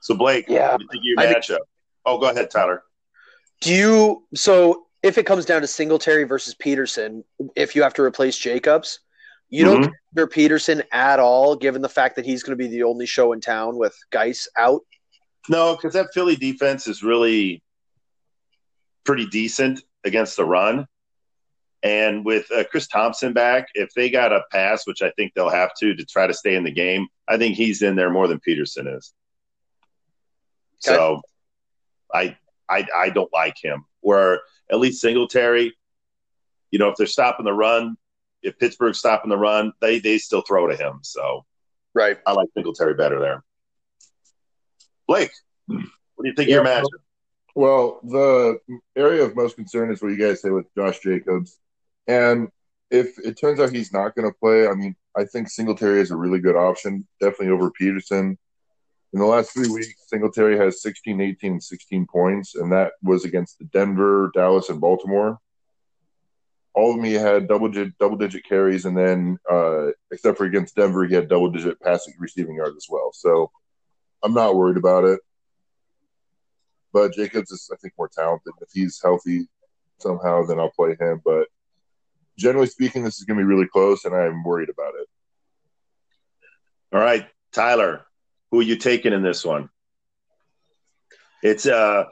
So 0.00 0.14
Blake, 0.14 0.46
Yeah. 0.48 0.72
what 0.72 0.78
do 0.80 0.84
you 0.84 0.88
think 0.90 1.00
of 1.00 1.04
your 1.04 1.20
I 1.20 1.32
think- 1.32 1.44
matchup? 1.44 1.64
Oh, 2.04 2.18
go 2.18 2.28
ahead, 2.30 2.50
Tyler. 2.50 2.84
Do 3.60 3.72
you 3.74 4.26
so 4.34 4.86
if 5.02 5.18
it 5.18 5.26
comes 5.26 5.44
down 5.44 5.60
to 5.62 5.66
Singletary 5.66 6.24
versus 6.24 6.54
Peterson, 6.54 7.24
if 7.56 7.74
you 7.74 7.82
have 7.82 7.94
to 7.94 8.02
replace 8.02 8.36
Jacobs, 8.38 9.00
you 9.48 9.64
don't 9.64 9.82
Mhm. 9.84 9.92
consider 10.12 10.26
Peterson 10.28 10.82
at 10.92 11.18
all, 11.20 11.56
given 11.56 11.80
the 11.82 11.88
fact 11.88 12.16
that 12.16 12.24
he's 12.24 12.42
going 12.42 12.56
to 12.56 12.62
be 12.64 12.68
the 12.70 12.82
only 12.84 13.06
show 13.06 13.32
in 13.32 13.40
town 13.40 13.76
with 13.76 13.96
Guice 14.10 14.48
out. 14.56 14.82
No, 15.48 15.74
because 15.76 15.92
that 15.94 16.08
Philly 16.12 16.34
defense 16.36 16.86
is 16.88 17.02
really 17.02 17.62
pretty 19.04 19.26
decent 19.26 19.82
against 20.04 20.36
the 20.36 20.44
run. 20.44 20.86
And 21.82 22.24
with 22.24 22.50
uh, 22.50 22.64
Chris 22.64 22.88
Thompson 22.88 23.32
back, 23.32 23.68
if 23.74 23.90
they 23.94 24.10
got 24.10 24.32
a 24.32 24.42
pass, 24.50 24.86
which 24.86 25.02
I 25.02 25.10
think 25.10 25.32
they'll 25.34 25.50
have 25.50 25.72
to 25.80 25.94
to 25.94 26.04
try 26.04 26.26
to 26.26 26.34
stay 26.34 26.54
in 26.56 26.64
the 26.64 26.70
game, 26.72 27.06
I 27.28 27.36
think 27.36 27.56
he's 27.56 27.82
in 27.82 27.96
there 27.96 28.10
more 28.10 28.26
than 28.28 28.40
Peterson 28.40 28.88
is. 28.88 29.12
So 30.80 31.20
I, 32.12 32.36
I 32.68 32.86
I 32.94 33.10
don't 33.10 33.32
like 33.32 33.56
him. 33.62 33.84
Where 34.00 34.40
at 34.70 34.78
least 34.78 35.00
Singletary, 35.00 35.74
you 36.70 36.78
know, 36.78 36.88
if 36.88 36.96
they're 36.96 37.06
stopping 37.06 37.44
the 37.44 37.52
run, 37.52 37.96
if 38.42 38.58
Pittsburgh's 38.58 38.98
stopping 38.98 39.30
the 39.30 39.38
run, 39.38 39.72
they 39.80 39.98
they 39.98 40.18
still 40.18 40.42
throw 40.42 40.66
to 40.66 40.76
him. 40.76 41.00
So 41.02 41.44
Right. 41.94 42.18
I 42.26 42.32
like 42.32 42.48
Singletary 42.54 42.92
better 42.92 43.18
there. 43.18 43.42
Blake, 45.08 45.30
what 45.66 45.78
do 45.78 46.28
you 46.28 46.34
think 46.34 46.48
of 46.48 46.52
your 46.52 46.64
Yeah, 46.64 46.82
matchup? 46.82 46.90
Well, 47.54 48.00
the 48.02 48.58
area 48.94 49.24
of 49.24 49.34
most 49.34 49.56
concern 49.56 49.90
is 49.90 50.02
what 50.02 50.10
you 50.10 50.18
guys 50.18 50.42
say 50.42 50.50
with 50.50 50.66
Josh 50.76 50.98
Jacobs. 50.98 51.58
And 52.06 52.48
if 52.90 53.18
it 53.18 53.38
turns 53.38 53.60
out 53.60 53.72
he's 53.72 53.92
not 53.92 54.14
going 54.14 54.30
to 54.30 54.38
play, 54.38 54.68
I 54.68 54.74
mean, 54.74 54.94
I 55.16 55.24
think 55.24 55.48
Singletary 55.48 56.00
is 56.00 56.10
a 56.10 56.16
really 56.16 56.38
good 56.38 56.56
option, 56.56 57.06
definitely 57.20 57.50
over 57.50 57.70
Peterson. 57.70 58.38
In 59.12 59.20
the 59.20 59.26
last 59.26 59.52
three 59.52 59.68
weeks, 59.68 59.94
Singletary 60.08 60.58
has 60.58 60.82
16, 60.82 61.20
18, 61.20 61.52
and 61.52 61.62
16 61.62 62.06
points, 62.06 62.54
and 62.54 62.70
that 62.72 62.92
was 63.02 63.24
against 63.24 63.58
the 63.58 63.64
Denver, 63.66 64.30
Dallas, 64.34 64.68
and 64.68 64.80
Baltimore. 64.80 65.38
All 66.74 66.94
of 66.94 67.02
he 67.02 67.14
had 67.14 67.48
double 67.48 67.68
digit, 67.68 67.96
double 67.98 68.18
digit 68.18 68.44
carries, 68.44 68.84
and 68.84 68.96
then 68.96 69.38
uh, 69.50 69.88
except 70.10 70.36
for 70.36 70.44
against 70.44 70.76
Denver, 70.76 71.06
he 71.06 71.14
had 71.14 71.28
double 71.28 71.50
digit 71.50 71.80
passing 71.80 72.12
receiving 72.18 72.56
yards 72.56 72.76
as 72.76 72.86
well. 72.90 73.10
So 73.14 73.50
I'm 74.22 74.34
not 74.34 74.54
worried 74.54 74.76
about 74.76 75.04
it 75.04 75.20
but 76.96 77.12
Jacobs 77.12 77.50
is, 77.50 77.68
I 77.70 77.76
think, 77.76 77.92
more 77.98 78.08
talented. 78.08 78.54
If 78.62 78.70
he's 78.72 78.98
healthy 79.02 79.46
somehow, 79.98 80.46
then 80.46 80.58
I'll 80.58 80.70
play 80.70 80.96
him. 80.98 81.20
But 81.22 81.46
generally 82.38 82.66
speaking, 82.66 83.02
this 83.02 83.18
is 83.18 83.24
going 83.24 83.38
to 83.38 83.42
be 83.42 83.46
really 83.46 83.68
close, 83.68 84.04
and 84.04 84.14
I'm 84.14 84.44
worried 84.44 84.68
about 84.68 84.94
it. 85.00 85.08
All 86.92 87.00
right, 87.00 87.26
Tyler, 87.52 88.06
who 88.50 88.60
are 88.60 88.64
you 88.64 88.76
taking 88.76 89.12
in 89.12 89.22
this 89.22 89.44
one? 89.44 89.68
It's 91.42 91.66
uh 91.66 92.04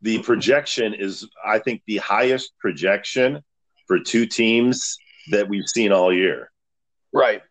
the 0.00 0.18
projection 0.18 0.94
is 0.94 1.28
I 1.44 1.58
think 1.58 1.82
the 1.86 1.98
highest 1.98 2.52
projection 2.58 3.42
for 3.86 4.00
two 4.00 4.26
teams 4.26 4.98
that 5.30 5.48
we've 5.48 5.66
seen 5.66 5.92
all 5.92 6.12
year. 6.12 6.50
Right. 7.12 7.42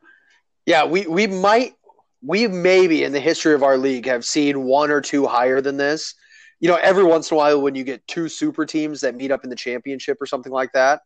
Yeah, 0.65 0.86
we, 0.86 1.08
we 1.08 1.28
might 1.28 1.74
we 2.22 2.48
maybe 2.48 3.04
in 3.04 3.12
the 3.12 3.20
history 3.20 3.54
of 3.54 3.63
our 3.63 3.78
league 3.78 4.06
have 4.06 4.26
seen 4.26 4.63
one 4.63 4.91
or 4.91 5.02
two 5.02 5.26
higher 5.26 5.62
than 5.62 5.78
this. 5.78 6.13
You 6.60 6.70
know, 6.70 6.76
every 6.76 7.04
once 7.04 7.32
in 7.32 7.36
a 7.36 7.38
while 7.38 7.62
when 7.62 7.74
you 7.74 7.84
get 7.84 8.06
two 8.08 8.30
super 8.30 8.65
teams 8.65 9.02
that 9.02 9.15
meet 9.15 9.32
up 9.32 9.44
in 9.44 9.50
the 9.50 9.56
championship 9.56 10.22
or 10.22 10.28
something 10.28 10.52
like 10.52 10.72
that. 10.74 11.02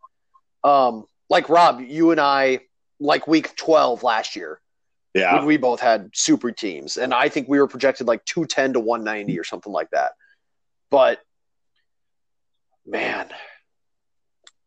Um, 0.64 1.06
like 1.30 1.50
Rob, 1.50 1.82
you 1.82 2.12
and 2.12 2.20
I 2.20 2.60
like 3.00 3.28
week 3.28 3.56
twelve 3.56 4.04
last 4.04 4.36
year. 4.36 4.60
Yeah. 5.14 5.36
when 5.38 5.46
we 5.46 5.56
both 5.56 5.80
had 5.80 6.10
super 6.14 6.52
teams, 6.52 6.98
and 6.98 7.14
I 7.14 7.30
think 7.30 7.48
we 7.48 7.58
were 7.58 7.70
projected 7.70 8.06
like 8.06 8.26
two 8.26 8.46
ten 8.46 8.74
to 8.74 8.82
one 8.82 9.06
ninety 9.06 9.40
or 9.40 9.46
something 9.46 9.72
like 9.72 9.90
that. 9.92 10.12
But 10.90 11.20
man, 12.86 13.30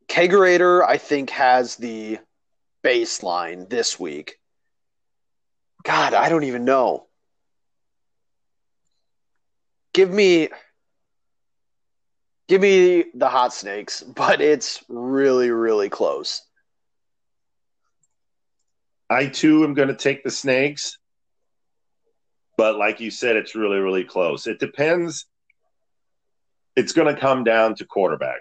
Kegerator, 0.08 0.82
I 0.82 0.96
think, 0.96 1.30
has 1.30 1.76
the 1.76 2.18
baseline 2.82 3.68
this 3.68 4.00
week. 4.00 4.38
God, 5.84 6.14
I 6.14 6.28
don't 6.28 6.44
even 6.44 6.64
know. 6.64 7.06
Give 9.92 10.10
me 10.10 10.48
give 12.48 12.62
me 12.62 13.04
the 13.14 13.28
hot 13.28 13.52
snakes, 13.52 14.02
but 14.02 14.40
it's 14.40 14.82
really, 14.88 15.50
really 15.50 15.90
close. 15.90 16.42
I 19.10 19.26
too 19.26 19.64
am 19.64 19.74
going 19.74 19.88
to 19.88 19.96
take 19.96 20.22
the 20.22 20.30
snakes. 20.30 20.98
But 22.56 22.76
like 22.76 23.00
you 23.00 23.10
said, 23.10 23.36
it's 23.36 23.54
really, 23.54 23.78
really 23.78 24.04
close. 24.04 24.46
It 24.46 24.58
depends. 24.58 25.26
It's 26.76 26.92
going 26.92 27.12
to 27.12 27.20
come 27.20 27.44
down 27.44 27.74
to 27.76 27.84
quarterback. 27.84 28.40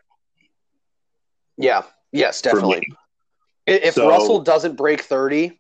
Yeah. 1.58 1.84
Yes, 2.12 2.42
definitely. 2.42 2.88
If 3.66 3.94
So- 3.96 4.10
Russell 4.10 4.40
doesn't 4.40 4.76
break 4.76 5.02
30, 5.02 5.60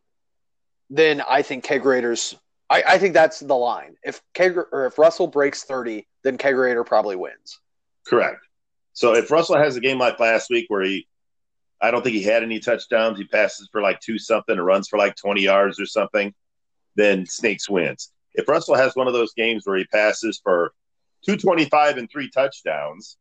then 0.89 1.21
I 1.21 1.41
think 1.41 1.65
Kegerator's 1.65 2.35
I, 2.69 2.83
I 2.85 2.97
think 2.97 3.13
that's 3.13 3.39
the 3.39 3.55
line. 3.55 3.95
If 4.03 4.21
Keg 4.33 4.57
or 4.57 4.85
if 4.85 4.97
Russell 4.97 5.27
breaks 5.27 5.63
30, 5.63 6.05
then 6.23 6.37
Kegerator 6.37 6.85
probably 6.85 7.15
wins. 7.15 7.59
Correct. 8.05 8.39
So 8.93 9.13
if 9.15 9.31
Russell 9.31 9.57
has 9.57 9.75
a 9.75 9.79
game 9.79 9.99
like 9.99 10.19
last 10.19 10.49
week 10.49 10.65
where 10.69 10.81
he, 10.81 11.07
I 11.81 11.91
don't 11.91 12.03
think 12.03 12.15
he 12.15 12.23
had 12.23 12.43
any 12.43 12.59
touchdowns, 12.59 13.17
he 13.17 13.25
passes 13.25 13.69
for 13.71 13.81
like 13.81 13.99
two 13.99 14.17
something 14.17 14.57
or 14.57 14.63
runs 14.63 14.87
for 14.87 14.97
like 14.97 15.15
20 15.15 15.41
yards 15.41 15.79
or 15.79 15.85
something, 15.85 16.33
then 16.95 17.25
Snakes 17.25 17.69
wins. 17.69 18.11
If 18.33 18.47
Russell 18.47 18.75
has 18.75 18.95
one 18.95 19.07
of 19.07 19.13
those 19.13 19.33
games 19.33 19.63
where 19.65 19.77
he 19.77 19.85
passes 19.85 20.39
for 20.43 20.73
225 21.25 21.97
and 21.97 22.09
three 22.09 22.29
touchdowns, 22.29 23.17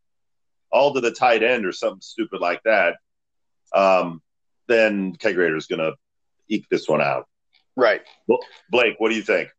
all 0.73 0.95
to 0.95 1.01
the 1.01 1.11
tight 1.11 1.43
end 1.43 1.67
or 1.67 1.73
something 1.73 2.01
stupid 2.01 2.41
like 2.41 2.63
that, 2.65 2.97
um, 3.75 4.23
then 4.69 5.15
Kegerator 5.17 5.57
is 5.57 5.67
going 5.67 5.81
to 5.81 5.95
eke 6.49 6.69
this 6.71 6.89
one 6.89 7.01
out. 7.01 7.27
Right. 7.77 8.03
Well, 8.27 8.41
Blake, 8.71 8.97
what 8.99 9.11
do 9.11 9.15
you 9.15 9.23
think? 9.23 9.51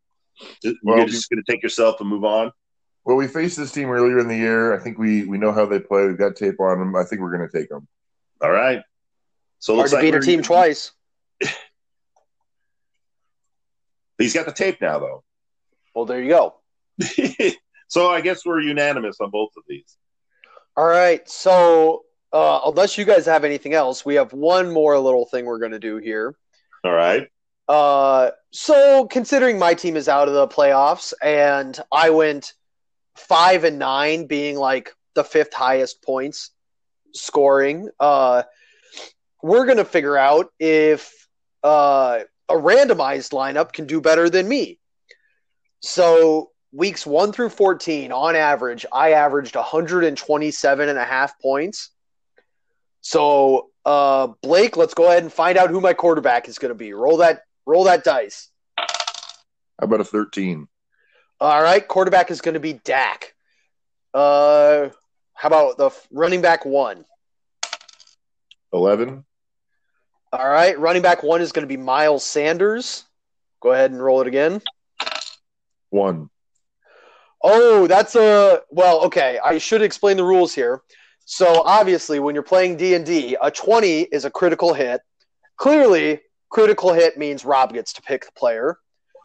You're 0.62 0.74
Well, 0.82 1.06
just 1.06 1.30
going 1.30 1.42
to 1.44 1.52
take 1.52 1.62
yourself 1.62 2.00
and 2.00 2.08
move 2.08 2.24
on? 2.24 2.52
Well, 3.04 3.16
we 3.16 3.26
faced 3.26 3.56
this 3.56 3.72
team 3.72 3.90
earlier 3.90 4.18
in 4.18 4.28
the 4.28 4.36
year. 4.36 4.74
I 4.74 4.82
think 4.82 4.98
we 4.98 5.24
we 5.24 5.38
know 5.38 5.52
how 5.52 5.66
they 5.66 5.80
play. 5.80 6.06
We've 6.06 6.18
got 6.18 6.36
tape 6.36 6.60
on 6.60 6.78
them. 6.78 6.94
I 6.94 7.04
think 7.04 7.22
we're 7.22 7.34
going 7.34 7.48
to 7.48 7.58
take 7.58 7.70
them. 7.70 7.88
All 8.40 8.50
right. 8.50 8.82
So 9.58 9.74
Hard 9.74 9.78
looks 9.78 9.90
to 9.90 9.96
like 9.96 10.02
beat 10.02 10.14
a 10.14 10.20
team 10.20 10.42
twice. 10.42 10.92
He's 14.18 14.34
got 14.34 14.46
the 14.46 14.52
tape 14.52 14.80
now, 14.80 14.98
though. 14.98 15.24
Well, 15.94 16.04
there 16.04 16.22
you 16.22 16.28
go. 16.28 16.54
so 17.88 18.10
I 18.10 18.20
guess 18.20 18.44
we're 18.44 18.60
unanimous 18.60 19.20
on 19.20 19.30
both 19.30 19.50
of 19.56 19.64
these. 19.68 19.96
All 20.76 20.86
right. 20.86 21.28
So 21.28 22.04
uh, 22.32 22.60
unless 22.66 22.98
you 22.98 23.04
guys 23.04 23.26
have 23.26 23.44
anything 23.44 23.74
else, 23.74 24.04
we 24.04 24.16
have 24.16 24.32
one 24.32 24.70
more 24.70 24.98
little 24.98 25.26
thing 25.26 25.44
we're 25.44 25.58
going 25.58 25.72
to 25.72 25.78
do 25.78 25.96
here. 25.96 26.34
All 26.84 26.92
right. 26.92 27.28
Uh, 27.68 28.30
so 28.50 29.06
considering 29.06 29.58
my 29.58 29.74
team 29.74 29.96
is 29.96 30.08
out 30.08 30.28
of 30.28 30.34
the 30.34 30.48
playoffs 30.48 31.12
and 31.22 31.78
I 31.92 32.10
went 32.10 32.54
five 33.16 33.64
and 33.64 33.78
nine, 33.78 34.26
being 34.26 34.56
like 34.56 34.90
the 35.14 35.24
fifth 35.24 35.52
highest 35.52 36.02
points 36.02 36.50
scoring, 37.14 37.88
uh, 38.00 38.42
we're 39.42 39.64
going 39.64 39.78
to 39.78 39.84
figure 39.84 40.16
out 40.16 40.52
if 40.58 41.12
uh, 41.62 42.20
a 42.48 42.54
randomized 42.54 43.32
lineup 43.32 43.72
can 43.72 43.86
do 43.86 44.00
better 44.00 44.28
than 44.30 44.48
me. 44.48 44.78
So 45.80 46.50
weeks 46.72 47.06
one 47.06 47.32
through 47.32 47.50
14, 47.50 48.12
on 48.12 48.36
average, 48.36 48.84
I 48.92 49.12
averaged 49.12 49.54
127 49.54 50.88
and 50.88 50.98
a 50.98 51.04
half 51.04 51.40
points. 51.40 51.90
So, 53.00 53.70
uh, 53.84 54.28
Blake, 54.42 54.76
let's 54.76 54.94
go 54.94 55.06
ahead 55.06 55.22
and 55.22 55.32
find 55.32 55.56
out 55.56 55.70
who 55.70 55.80
my 55.80 55.94
quarterback 55.94 56.48
is 56.48 56.58
going 56.58 56.70
to 56.70 56.74
be. 56.74 56.92
Roll 56.92 57.18
that, 57.18 57.42
roll 57.64 57.84
that 57.84 58.04
dice. 58.04 58.50
How 58.76 59.84
about 59.84 60.00
a 60.00 60.04
13? 60.04 60.66
All 61.40 61.62
right, 61.62 61.86
quarterback 61.86 62.30
is 62.30 62.40
going 62.40 62.54
to 62.54 62.60
be 62.60 62.72
Dak. 62.72 63.34
Uh, 64.12 64.88
how 65.38 65.46
about 65.46 65.78
the 65.78 65.90
running 66.10 66.42
back 66.42 66.64
one? 66.64 67.04
11. 68.72 69.24
All 70.32 70.48
right, 70.48 70.76
running 70.78 71.00
back 71.00 71.22
one 71.22 71.40
is 71.40 71.52
going 71.52 71.62
to 71.62 71.68
be 71.68 71.80
Miles 71.80 72.24
Sanders. 72.24 73.04
Go 73.60 73.70
ahead 73.70 73.92
and 73.92 74.02
roll 74.02 74.20
it 74.20 74.26
again. 74.26 74.60
One. 75.90 76.28
Oh, 77.42 77.86
that's 77.86 78.16
a 78.16 78.62
well. 78.70 79.04
Okay, 79.04 79.38
I 79.42 79.58
should 79.58 79.80
explain 79.80 80.16
the 80.16 80.24
rules 80.24 80.54
here. 80.54 80.82
So 81.24 81.62
obviously, 81.64 82.18
when 82.18 82.34
you're 82.34 82.42
playing 82.42 82.76
D 82.76 82.94
and 82.94 83.06
D, 83.06 83.36
a 83.40 83.50
twenty 83.50 84.00
is 84.00 84.24
a 84.24 84.30
critical 84.30 84.74
hit. 84.74 85.00
Clearly, 85.56 86.20
critical 86.50 86.92
hit 86.92 87.16
means 87.16 87.44
Rob 87.44 87.72
gets 87.72 87.92
to 87.94 88.02
pick 88.02 88.26
the 88.26 88.32
player. 88.36 88.76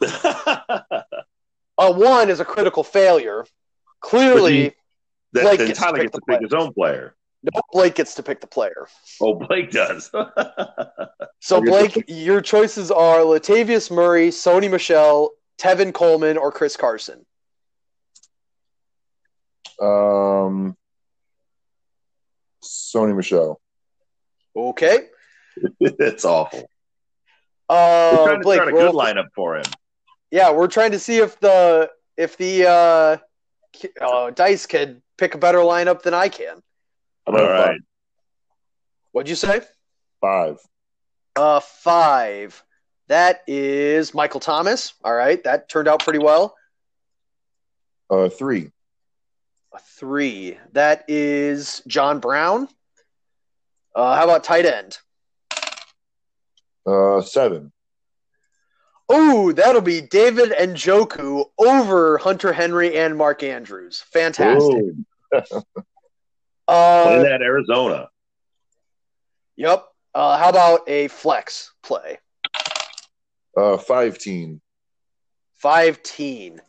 a 1.76 1.90
one 1.90 2.30
is 2.30 2.38
a 2.38 2.44
critical 2.44 2.84
failure. 2.84 3.44
Clearly, 4.00 4.74
that, 5.34 5.42
Blake 5.42 5.58
then 5.58 5.68
gets 5.68 5.78
to 5.78 5.84
Tyler 5.84 5.98
pick 5.98 6.12
gets 6.12 6.14
to 6.14 6.20
pick 6.32 6.40
his 6.42 6.52
own 6.54 6.72
player. 6.72 7.14
no, 7.42 7.60
Blake 7.72 7.94
gets 7.94 8.14
to 8.14 8.22
pick 8.22 8.40
the 8.40 8.46
player. 8.46 8.88
Oh, 9.20 9.34
Blake 9.34 9.70
does. 9.70 10.10
So 11.40 11.60
Blake, 11.60 12.04
your 12.08 12.40
choices 12.40 12.90
are 12.90 13.18
Latavius 13.18 13.90
Murray, 13.90 14.28
Sony 14.30 14.70
Michel, 14.70 15.32
Tevin 15.58 15.92
Coleman, 15.92 16.38
or 16.38 16.50
Chris 16.50 16.74
Carson. 16.74 17.26
Um, 19.78 20.74
Sony 22.62 23.14
Michel. 23.14 23.60
Okay. 24.56 25.08
it's 25.80 26.24
awful. 26.24 26.66
We're 27.68 27.76
Uh, 27.76 28.24
trying 28.24 28.38
to 28.38 28.42
Blake, 28.44 28.56
start 28.56 28.68
a 28.68 28.72
good 28.72 28.94
lineup 28.94 29.26
for 29.34 29.56
him. 29.56 29.64
Yeah, 30.30 30.50
we're 30.52 30.68
trying 30.68 30.92
to 30.92 30.98
see 30.98 31.18
if 31.18 31.38
the 31.40 31.90
if 32.16 32.36
the 32.38 32.66
uh, 32.66 33.16
uh, 34.00 34.30
dice 34.30 34.64
could 34.66 35.02
pick 35.18 35.34
a 35.34 35.38
better 35.38 35.58
lineup 35.58 36.02
than 36.02 36.14
I 36.14 36.28
can. 36.28 36.62
How 37.26 37.32
All 37.32 37.36
about 37.36 37.50
a 37.50 37.52
right. 37.52 37.80
What'd 39.12 39.28
you 39.28 39.36
say? 39.36 39.60
Five. 40.20 40.58
Uh, 41.36 41.60
five. 41.60 42.62
That 43.08 43.42
is 43.46 44.14
Michael 44.14 44.40
Thomas. 44.40 44.94
All 45.04 45.14
right, 45.14 45.42
that 45.44 45.68
turned 45.68 45.88
out 45.88 46.02
pretty 46.02 46.18
well. 46.18 46.56
Uh, 48.10 48.28
three. 48.28 48.70
A 49.74 49.78
three. 49.78 50.58
That 50.72 51.04
is 51.08 51.82
John 51.86 52.20
Brown. 52.20 52.68
Uh, 53.94 54.16
how 54.16 54.24
about 54.24 54.44
tight 54.44 54.66
end? 54.66 54.98
Uh, 56.86 57.22
seven. 57.22 57.72
Oh, 59.08 59.52
that'll 59.52 59.80
be 59.82 60.00
David 60.00 60.50
Njoku 60.52 61.44
over 61.58 62.18
Hunter 62.18 62.52
Henry 62.52 62.96
and 62.96 63.16
Mark 63.16 63.42
Andrews. 63.42 64.02
Fantastic. 64.12 64.74
Ooh, 64.76 65.04
play 65.32 65.60
Uh, 66.68 67.22
that 67.22 67.42
Arizona. 67.42 68.08
yep. 69.56 69.84
Uh, 70.14 70.38
how 70.38 70.48
about 70.48 70.88
a 70.88 71.08
flex 71.08 71.72
play? 71.82 72.18
Uh, 73.56 73.76
five 73.76 74.16
teen. 74.16 74.60
Five 75.58 76.02
teen. 76.02 76.60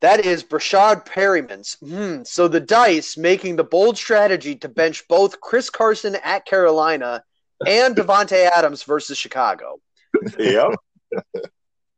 That 0.00 0.24
is 0.24 0.42
Breshad 0.42 1.06
Perriman's. 1.06 1.76
Hmm. 1.80 2.22
So 2.24 2.48
the 2.48 2.60
dice 2.60 3.16
making 3.16 3.56
the 3.56 3.64
bold 3.64 3.96
strategy 3.96 4.56
to 4.56 4.68
bench 4.68 5.06
both 5.08 5.40
Chris 5.40 5.70
Carson 5.70 6.16
at 6.16 6.44
Carolina 6.44 7.22
and 7.66 7.94
Davante 7.96 8.50
Adams 8.50 8.82
versus 8.82 9.16
Chicago. 9.16 9.80
Yep. 10.38 10.72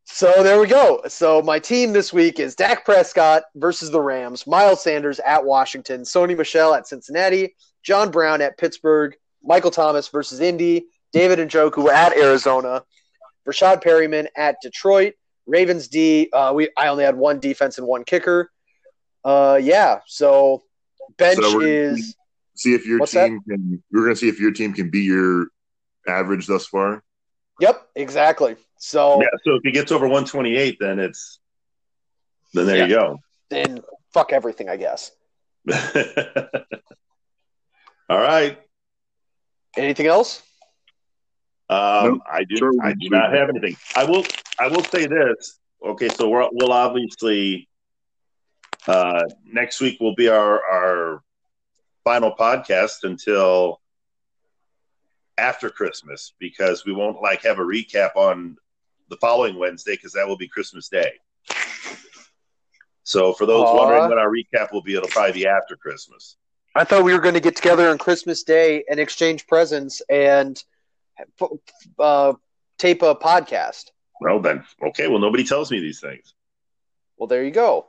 So 0.04 0.42
there 0.42 0.60
we 0.60 0.68
go. 0.68 1.02
So 1.08 1.42
my 1.42 1.58
team 1.58 1.92
this 1.92 2.12
week 2.12 2.38
is 2.38 2.54
Dak 2.54 2.84
Prescott 2.84 3.42
versus 3.56 3.90
the 3.90 4.00
Rams, 4.00 4.46
Miles 4.46 4.82
Sanders 4.82 5.18
at 5.20 5.44
Washington, 5.44 6.02
Sony 6.02 6.36
Michel 6.36 6.74
at 6.74 6.86
Cincinnati, 6.86 7.56
John 7.82 8.10
Brown 8.10 8.40
at 8.40 8.56
Pittsburgh, 8.56 9.16
Michael 9.42 9.72
Thomas 9.72 10.08
versus 10.08 10.40
Indy, 10.40 10.86
David 11.12 11.40
and 11.40 11.50
Njoku 11.50 11.88
at 11.88 12.16
Arizona, 12.16 12.84
Rashad 13.48 13.82
Perriman 13.82 14.26
at 14.36 14.56
Detroit, 14.62 15.14
Ravens 15.46 15.88
D. 15.88 16.30
Uh, 16.32 16.52
we 16.54 16.70
I 16.76 16.88
only 16.88 17.04
had 17.04 17.16
one 17.16 17.40
defense 17.40 17.78
and 17.78 17.86
one 17.86 18.04
kicker. 18.04 18.50
Uh, 19.24 19.58
yeah. 19.60 20.00
So 20.06 20.62
bench 21.16 21.40
So 21.42 21.60
is 21.60 22.16
See 22.56 22.74
if 22.74 22.86
your 22.86 23.00
What's 23.00 23.12
that? 23.12 23.28
team 23.28 23.40
can. 23.48 23.82
We're 23.92 24.02
gonna 24.04 24.16
see 24.16 24.28
if 24.28 24.40
your 24.40 24.50
team 24.50 24.72
can 24.72 24.88
beat 24.88 25.04
your 25.04 25.48
average 26.08 26.46
thus 26.46 26.66
far. 26.66 27.02
yep 27.60 27.88
exactly. 27.94 28.56
So 28.78 29.20
Yeah. 29.20 29.28
So 29.44 29.54
if 29.54 29.62
he 29.64 29.70
gets 29.72 29.92
over 29.92 30.06
128, 30.06 30.76
then 30.80 30.98
it's 30.98 31.38
then 32.54 32.66
there 32.66 32.86
you 32.88 32.94
go. 32.94 33.18
then 33.50 33.80
fuck 34.12 34.32
everything, 34.32 34.68
I 34.68 34.76
guess. 34.76 35.10
All 38.08 38.18
right. 38.18 38.58
Anything 39.76 40.06
else? 40.06 40.42
Um, 41.68 42.04
Nope. 42.04 42.20
I 42.30 42.44
do. 42.44 42.56
Sure, 42.56 42.72
I 42.82 42.92
do 42.92 43.08
do. 43.08 43.10
not 43.10 43.32
have 43.32 43.48
anything. 43.48 43.76
I 43.96 44.04
will. 44.04 44.24
I 44.58 44.68
will 44.68 44.84
say 44.84 45.06
this. 45.06 45.58
Okay, 45.84 46.08
so 46.08 46.28
we're, 46.28 46.48
we'll 46.52 46.72
obviously 46.72 47.68
uh, 48.86 49.24
next 49.44 49.80
week 49.80 50.00
will 50.00 50.14
be 50.14 50.28
our 50.28 50.62
our 50.64 51.22
final 52.04 52.34
podcast 52.34 53.02
until 53.02 53.80
after 55.36 55.68
Christmas 55.68 56.32
because 56.38 56.84
we 56.86 56.92
won't 56.92 57.20
like 57.20 57.42
have 57.42 57.58
a 57.58 57.62
recap 57.64 58.14
on 58.14 58.56
the 59.08 59.16
following 59.16 59.58
Wednesday 59.58 59.92
because 59.92 60.12
that 60.12 60.26
will 60.26 60.36
be 60.36 60.48
Christmas 60.48 60.88
Day. 60.88 61.12
So 63.04 63.32
for 63.32 63.46
those 63.46 63.68
Aw. 63.68 63.76
wondering 63.76 64.08
when 64.08 64.18
our 64.18 64.28
recap 64.28 64.72
will 64.72 64.82
be, 64.82 64.94
it'll 64.94 65.08
probably 65.08 65.32
be 65.32 65.46
after 65.46 65.76
Christmas. 65.76 66.36
I 66.74 66.84
thought 66.84 67.04
we 67.04 67.14
were 67.14 67.20
going 67.20 67.34
to 67.34 67.40
get 67.40 67.56
together 67.56 67.88
on 67.88 67.98
Christmas 67.98 68.42
Day 68.42 68.84
and 68.90 68.98
exchange 69.00 69.46
presents 69.46 70.02
and 70.10 70.62
uh, 71.98 72.34
tape 72.78 73.02
a 73.02 73.14
podcast. 73.14 73.86
Well 74.20 74.40
then, 74.40 74.64
okay. 74.88 75.08
Well, 75.08 75.20
nobody 75.20 75.44
tells 75.44 75.70
me 75.70 75.80
these 75.80 76.00
things. 76.00 76.34
Well, 77.16 77.28
there 77.28 77.44
you 77.44 77.50
go. 77.50 77.86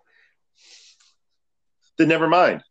Then 1.97 2.08
never 2.08 2.27
mind. 2.27 2.63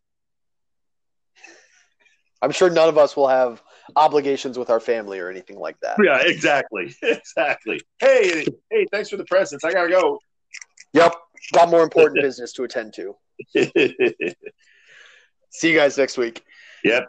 I'm 2.41 2.53
sure 2.53 2.71
none 2.71 2.89
of 2.89 2.97
us 2.97 3.17
will 3.17 3.29
have 3.29 3.61
obligations 3.95 4.59
with 4.59 4.71
our 4.71 4.81
family 4.81 5.19
or 5.19 5.31
anything 5.31 5.59
like 5.59 5.79
that. 5.81 5.97
Yeah, 6.03 6.21
exactly, 6.23 6.95
exactly. 7.03 7.81
Hey, 7.99 8.45
hey, 8.71 8.87
thanks 8.91 9.11
for 9.11 9.17
the 9.17 9.25
presents. 9.25 9.65
I 9.65 9.73
gotta 9.73 9.91
go. 9.91 10.19
Yep, 10.93 11.15
got 11.53 11.69
more 11.69 11.83
important 11.83 12.23
business 12.23 12.53
to 12.55 12.65
attend 12.65 12.95
to. 12.95 13.15
See 15.51 15.71
you 15.71 15.77
guys 15.77 15.97
next 15.97 16.19
week. 16.19 16.43
Yep. 16.85 17.09